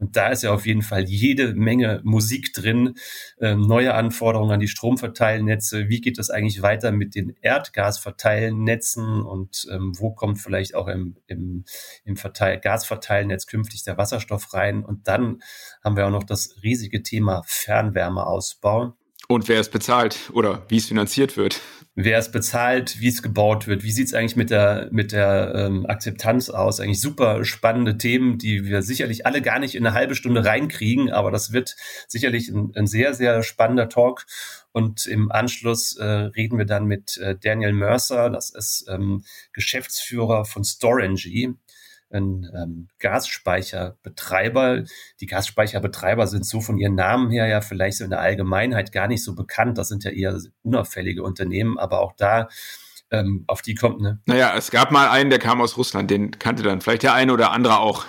und 0.00 0.16
da 0.16 0.28
ist 0.28 0.42
ja 0.42 0.52
auf 0.52 0.66
jeden 0.66 0.82
Fall 0.82 1.04
jede 1.04 1.54
Menge 1.54 2.00
Musik 2.04 2.54
drin, 2.54 2.94
ähm, 3.38 3.60
neue 3.60 3.94
Anforderungen 3.94 4.52
an 4.52 4.60
die 4.60 4.68
Stromverteilnetze. 4.68 5.88
Wie 5.88 6.00
geht 6.00 6.18
es 6.18 6.30
eigentlich 6.30 6.62
weiter 6.62 6.90
mit 6.90 7.14
den 7.14 7.36
Erdgasverteilnetzen 7.42 9.22
und 9.22 9.66
ähm, 9.70 9.92
wo 9.98 10.12
kommt 10.12 10.38
vielleicht 10.38 10.74
auch 10.74 10.88
im, 10.88 11.16
im, 11.26 11.64
im 12.04 12.16
Verteil 12.16 12.58
Gasverteilnetz 12.58 13.46
künftig 13.46 13.84
der 13.84 13.98
Wasserstoff 13.98 14.54
rein? 14.54 14.84
Und 14.84 15.06
dann 15.06 15.42
haben 15.84 15.96
wir 15.96 16.06
auch 16.06 16.10
noch 16.10 16.24
das 16.24 16.56
riesige 16.62 17.02
Thema 17.02 17.42
Fernwärmeausbau. 17.44 18.94
Und 19.30 19.46
wer 19.46 19.60
es 19.60 19.68
bezahlt 19.68 20.28
oder 20.32 20.64
wie 20.68 20.78
es 20.78 20.86
finanziert 20.86 21.36
wird 21.36 21.60
wer 21.94 22.18
es 22.18 22.30
bezahlt, 22.30 23.00
wie 23.00 23.08
es 23.08 23.22
gebaut 23.22 23.66
wird, 23.66 23.82
wie 23.82 23.90
sieht 23.90 24.06
es 24.06 24.14
eigentlich 24.14 24.36
mit 24.36 24.50
der, 24.50 24.88
mit 24.90 25.12
der 25.12 25.52
ähm, 25.54 25.86
Akzeptanz 25.86 26.48
aus. 26.48 26.80
Eigentlich 26.80 27.00
super 27.00 27.44
spannende 27.44 27.98
Themen, 27.98 28.38
die 28.38 28.64
wir 28.64 28.82
sicherlich 28.82 29.26
alle 29.26 29.42
gar 29.42 29.58
nicht 29.58 29.74
in 29.74 29.86
eine 29.86 29.94
halbe 29.94 30.14
Stunde 30.14 30.44
reinkriegen, 30.44 31.10
aber 31.10 31.30
das 31.30 31.52
wird 31.52 31.76
sicherlich 32.06 32.48
ein, 32.48 32.72
ein 32.74 32.86
sehr, 32.86 33.14
sehr 33.14 33.42
spannender 33.42 33.88
Talk. 33.88 34.26
Und 34.72 35.06
im 35.06 35.32
Anschluss 35.32 35.96
äh, 35.96 36.04
reden 36.04 36.58
wir 36.58 36.64
dann 36.64 36.86
mit 36.86 37.16
äh, 37.18 37.36
Daniel 37.36 37.72
Mercer, 37.72 38.30
das 38.30 38.50
ist 38.50 38.86
ähm, 38.88 39.24
Geschäftsführer 39.52 40.44
von 40.44 40.64
Storengy 40.64 41.54
ein 42.12 42.50
ähm, 42.54 42.88
Gasspeicherbetreiber. 42.98 44.84
Die 45.20 45.26
Gasspeicherbetreiber 45.26 46.26
sind 46.26 46.46
so 46.46 46.60
von 46.60 46.78
ihren 46.78 46.94
Namen 46.94 47.30
her 47.30 47.46
ja 47.46 47.60
vielleicht 47.60 47.98
so 47.98 48.04
in 48.04 48.10
der 48.10 48.20
Allgemeinheit 48.20 48.92
gar 48.92 49.08
nicht 49.08 49.24
so 49.24 49.34
bekannt. 49.34 49.78
Das 49.78 49.88
sind 49.88 50.04
ja 50.04 50.10
eher 50.10 50.38
unauffällige 50.62 51.22
Unternehmen, 51.22 51.78
aber 51.78 52.00
auch 52.00 52.12
da 52.16 52.48
ähm, 53.10 53.44
auf 53.46 53.62
die 53.62 53.74
kommt 53.74 54.00
ne. 54.00 54.20
Naja, 54.26 54.54
es 54.56 54.70
gab 54.70 54.90
mal 54.90 55.08
einen, 55.08 55.30
der 55.30 55.38
kam 55.38 55.60
aus 55.60 55.76
Russland, 55.76 56.10
den 56.10 56.32
kannte 56.38 56.62
dann 56.62 56.80
vielleicht 56.80 57.02
der 57.02 57.14
eine 57.14 57.32
oder 57.32 57.52
andere 57.52 57.78
auch. 57.78 58.04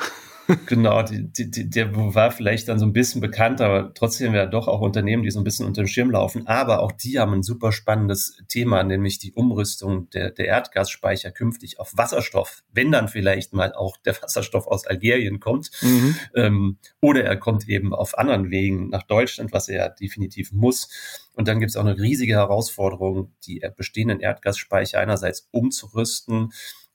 genau, 0.66 1.04
die, 1.04 1.32
die, 1.32 1.70
der 1.70 1.96
war 1.96 2.32
vielleicht 2.32 2.68
dann 2.68 2.80
so 2.80 2.86
ein 2.86 2.94
bisschen 2.94 3.22
bekannt, 3.22 3.62
aber 3.62 3.94
trotzdem 3.94 4.34
ja 4.34 4.46
doch 4.46 4.68
auch 4.68 4.82
Unternehmen, 4.82 5.24
die 5.24 5.32
so 5.32 5.40
ein 5.40 5.44
bisschen 5.44 5.66
unter 5.66 5.84
dem 5.84 5.88
Schirm 5.88 6.12
laufen. 6.12 6.48
Aber 6.48 6.82
auch 6.82 6.92
die 6.92 7.20
haben 7.20 7.34
ein 7.34 7.44
super 7.44 7.72
spannendes 7.72 8.38
Thema, 8.48 8.84
nämlich 8.84 9.20
die 9.20 9.34
Umrüstung 9.34 10.10
der, 10.10 10.32
der 10.32 10.46
Erdgasspeicher 10.46 11.32
künftig 11.32 11.80
auf 11.80 11.94
Wasserstoff, 11.96 12.64
wenn 12.72 12.92
dann 12.92 13.08
vielleicht 13.08 13.54
mal 13.54 13.74
auch 13.74 13.98
der 13.98 14.22
Wasserstoff 14.22 14.68
aus 14.68 14.86
Algerien 14.86 15.40
kommt. 15.40 15.72
Mhm. 15.82 16.16
Ähm, 16.36 16.78
oder 17.02 17.24
er 17.24 17.38
kommt 17.38 17.68
eben 17.68 17.94
auf 17.94 18.18
anderen 18.18 18.52
Wegen 18.52 18.90
nach 18.90 19.04
Deutschland, 19.04 19.54
was 19.54 19.70
er 19.70 19.76
ja 19.76 19.90
definitiv 19.90 20.52
muss. 20.52 20.90
Und 21.34 21.48
dann 21.48 21.60
gibt 21.60 21.70
es 21.70 21.78
auch 21.78 21.86
eine 21.86 21.98
riesige 21.98 22.34
Herausforderung, 22.34 23.34
die 23.46 23.64
bestehenden 23.76 24.20
Erdgasspeicher 24.20 25.00
einerseits 25.00 25.48
umzurüsten, 25.52 26.52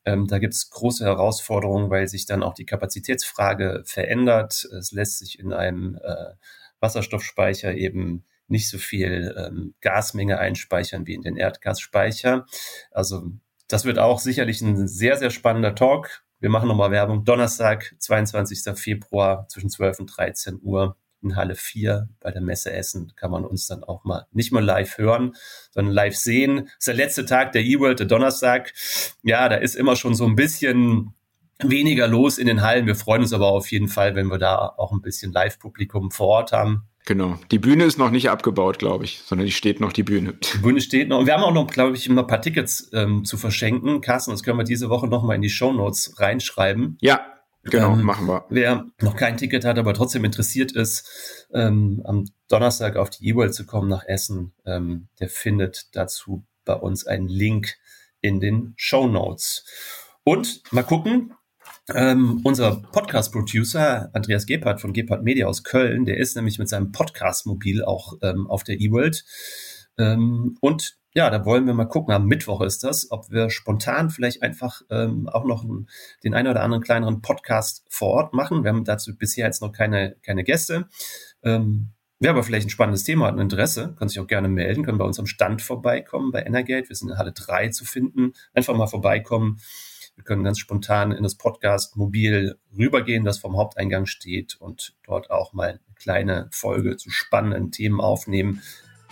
ähm, 0.07 0.27
da 0.29 0.39
gibt 0.39 0.55
es 0.55 0.71
große 0.71 1.05
Herausforderungen, 1.05 1.91
weil 1.91 2.07
sich 2.09 2.27
dann 2.27 2.43
auch 2.43 2.55
die 2.55 2.65
Kapazitätsfrage 2.65 3.83
verändert. 3.85 4.67
Es 4.79 4.93
lässt 4.93 5.19
sich 5.19 5.39
in 5.39 5.53
einem 5.53 5.99
äh, 6.03 6.35
Wasserstoffspeicher 6.81 7.75
eben 7.75 8.25
nicht 8.49 8.71
so 8.71 8.79
viel 8.79 9.35
ähm, 9.37 9.75
Gasmenge 9.81 10.39
einspeichern 10.39 11.07
wie 11.07 11.15
in 11.15 11.23
den 11.23 11.37
Erdgasspeicher. 11.37 12.47
Also 12.93 13.33
das 13.69 13.85
wird 13.85 13.99
auch 13.99 14.21
sicherlich 14.21 14.61
ein 14.63 14.87
sehr, 14.87 15.17
sehr 15.17 15.31
spannender 15.31 15.75
Talk. 15.75 16.25
Wir 16.39 16.51
machen 16.51 16.69
nochmal 16.69 16.93
Werbung. 16.93 17.25
Donnerstag, 17.25 17.97
22. 17.99 18.79
Februar 18.79 19.49
zwischen 19.49 19.71
12 19.71 20.01
und 20.01 20.07
13 20.17 20.61
Uhr 20.63 20.97
in 21.23 21.37
Halle 21.37 21.55
4 21.55 22.09
bei 22.21 22.31
der 22.31 22.43
Messe 22.43 22.73
Essen 22.73 23.13
kann 23.17 23.31
man 23.31 23.45
uns 23.45 23.67
dann 23.67 23.83
auch 23.85 24.05
mal 24.05 24.27
nicht 24.33 24.53
mal 24.53 24.65
live 24.65 24.99
hören, 24.99 25.35
sondern 25.71 25.95
live 25.95 26.17
sehen. 26.17 26.65
Das 26.65 26.75
ist 26.79 26.89
der 26.89 26.95
letzte 26.95 27.27
Tag 27.27 27.53
der 27.53 27.65
E-World, 27.65 28.01
der 28.01 28.07
Donnerstag. 28.07 28.73
Ja, 29.23 29.49
da 29.49 29.57
ist 29.57 29.77
immer 29.77 29.97
schon 29.97 30.15
so 30.15 30.27
ein 30.27 30.37
bisschen 30.37 31.15
weniger 31.59 32.07
los 32.07 32.39
in 32.39 32.47
den 32.47 32.63
Hallen. 32.63 32.87
Wir 32.87 32.97
freuen 32.97 33.23
uns 33.23 33.33
aber 33.33 33.49
auf 33.49 33.71
jeden 33.71 33.89
Fall, 33.89 34.15
wenn 34.15 34.29
wir 34.29 34.39
da 34.39 34.75
auch 34.77 34.93
ein 34.93 35.01
bisschen 35.01 35.33
Live-Publikum 35.33 36.11
vor 36.11 36.29
Ort 36.29 36.53
haben. 36.53 36.89
Genau. 37.07 37.39
Die 37.53 37.61
Bühne 37.61 37.85
ist 37.85 37.99
noch 37.99 38.11
nicht 38.11 38.31
abgebaut, 38.31 38.81
glaube 38.81 39.05
ich, 39.05 39.21
sondern 39.25 39.47
die 39.47 39.53
steht 39.53 39.81
noch, 39.81 39.93
die 39.93 40.03
Bühne. 40.03 40.35
Die 40.55 40.59
Bühne 40.59 40.81
steht 40.81 41.09
noch. 41.09 41.21
Und 41.21 41.27
wir 41.27 41.35
haben 41.35 41.45
auch 41.45 41.55
noch, 41.55 41.69
glaube 41.69 41.97
ich, 41.97 42.09
ein 42.09 42.27
paar 42.27 42.43
Tickets 42.43 42.91
ähm, 42.93 43.25
zu 43.25 43.37
verschenken. 43.37 44.01
Carsten, 44.01 44.33
das 44.33 44.43
können 44.43 44.59
wir 44.59 44.65
diese 44.65 44.91
Woche 44.91 45.07
noch 45.07 45.23
mal 45.23 45.35
in 45.35 45.43
die 45.43 45.49
Show 45.49 45.73
Notes 45.73 46.17
reinschreiben. 46.19 46.99
Ja, 47.01 47.25
Genau, 47.71 47.93
ähm, 47.93 48.03
machen 48.03 48.27
wir. 48.27 48.45
Wer 48.49 48.87
noch 49.01 49.17
kein 49.17 49.37
Ticket 49.37 49.65
hat, 49.65 49.79
aber 49.79 49.95
trotzdem 49.95 50.25
interessiert 50.25 50.73
ist, 50.73 51.47
ähm, 51.53 52.03
am 52.05 52.25
Donnerstag 52.49 52.97
auf 52.97 53.11
die 53.11 53.29
E-World 53.29 53.55
zu 53.55 53.67
kommen 53.67 53.89
nach 53.89 54.05
Essen, 54.07 54.53
ähm, 54.65 55.09
der 55.21 55.29
findet 55.29 55.95
dazu 55.95 56.45
bei 56.65 56.75
uns 56.75 57.07
einen 57.07 57.29
Link 57.29 57.75
in 58.21 58.41
den 58.41 58.75
Show 58.77 59.07
Notes. 59.07 59.65
Und 60.25 60.63
mal 60.73 60.83
gucken, 60.83 61.35
ähm, 61.95 62.41
unser 62.43 62.83
Podcast-Producer 62.83 64.11
Andreas 64.13 64.47
Gebhardt 64.47 64.81
von 64.81 64.93
Gebhardt 64.93 65.23
Media 65.23 65.47
aus 65.47 65.63
Köln, 65.63 66.05
der 66.05 66.17
ist 66.19 66.35
nämlich 66.35 66.59
mit 66.59 66.69
seinem 66.69 66.91
Podcast-Mobil 66.91 67.85
auch 67.85 68.15
ähm, 68.23 68.49
auf 68.49 68.65
der 68.65 68.81
E-World. 68.81 69.25
Ähm, 69.99 70.57
und 70.61 70.99
ja, 71.17 71.31
da 71.31 71.47
wollen 71.47 71.67
wir 71.67 71.73
mal 71.73 71.87
gucken. 71.87 72.13
Am 72.13 72.27
Mittwoch 72.27 72.61
ist 72.61 72.85
das, 72.85 73.11
ob 73.11 73.31
wir 73.31 73.49
spontan 73.49 74.11
vielleicht 74.11 74.43
einfach 74.43 74.83
ähm, 74.91 75.31
auch 75.31 75.47
noch 75.47 75.65
den 76.23 76.35
einen 76.35 76.49
oder 76.49 76.63
anderen 76.63 76.85
kleineren 76.85 77.23
Podcast 77.23 77.87
vor 77.89 78.11
Ort 78.11 78.35
machen. 78.35 78.65
Wir 78.65 78.69
haben 78.69 78.85
dazu 78.85 79.17
bisher 79.17 79.47
jetzt 79.47 79.63
noch 79.63 79.73
keine, 79.73 80.17
keine 80.23 80.45
Gäste. 80.45 80.89
Ähm, 81.43 81.93
Wer 82.19 82.31
aber 82.31 82.43
vielleicht 82.43 82.67
ein 82.67 82.71
spannendes 82.71 83.05
Thema 83.05 83.27
hat, 83.27 83.35
ein 83.35 83.41
Interesse, 83.41 83.95
kann 83.99 84.09
sich 84.09 84.19
auch 84.21 84.27
gerne 84.27 84.49
melden, 84.49 84.85
können 84.85 84.97
bei 84.97 85.05
uns 85.05 85.19
am 85.19 85.27
Stand 85.27 85.61
vorbeikommen, 85.61 86.33
bei 86.33 86.43
Energate. 86.43 86.89
Wir 86.89 86.97
sind 86.97 87.11
in 87.11 87.19
Halle 87.19 87.33
3 87.33 87.69
zu 87.69 87.85
finden. 87.85 88.33
Einfach 88.55 88.75
mal 88.75 88.87
vorbeikommen. 88.87 89.61
Wir 90.15 90.25
können 90.25 90.43
ganz 90.43 90.59
spontan 90.59 91.13
in 91.13 91.23
das 91.23 91.35
Podcast 91.35 91.97
mobil 91.97 92.59
rübergehen, 92.77 93.25
das 93.25 93.39
vom 93.39 93.59
Haupteingang 93.59 94.07
steht 94.07 94.57
und 94.59 94.95
dort 95.05 95.31
auch 95.31 95.53
mal 95.53 95.69
eine 95.69 95.81
kleine 95.95 96.49
Folge 96.53 96.97
zu 96.97 97.11
spannenden 97.11 97.71
Themen 97.71 98.01
aufnehmen 98.01 98.63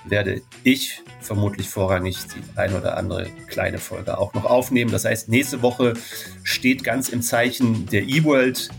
werde 0.05 0.43
ich 0.63 1.03
vermutlich 1.21 1.69
vorrangig 1.69 2.19
die 2.27 2.59
ein 2.59 2.75
oder 2.75 2.97
andere 2.97 3.27
kleine 3.49 3.79
Folge 3.79 4.19
auch 4.19 4.35
noch 4.35 4.45
aufnehmen. 4.45 4.91
Das 4.91 5.05
heißt, 5.05 5.29
nächste 5.29 5.63
Woche 5.63 5.95
steht 6.43 6.85
ganz 6.85 7.09
im 7.09 7.23
Zeichen 7.23 7.87
der 7.87 8.03
E-World. 8.03 8.71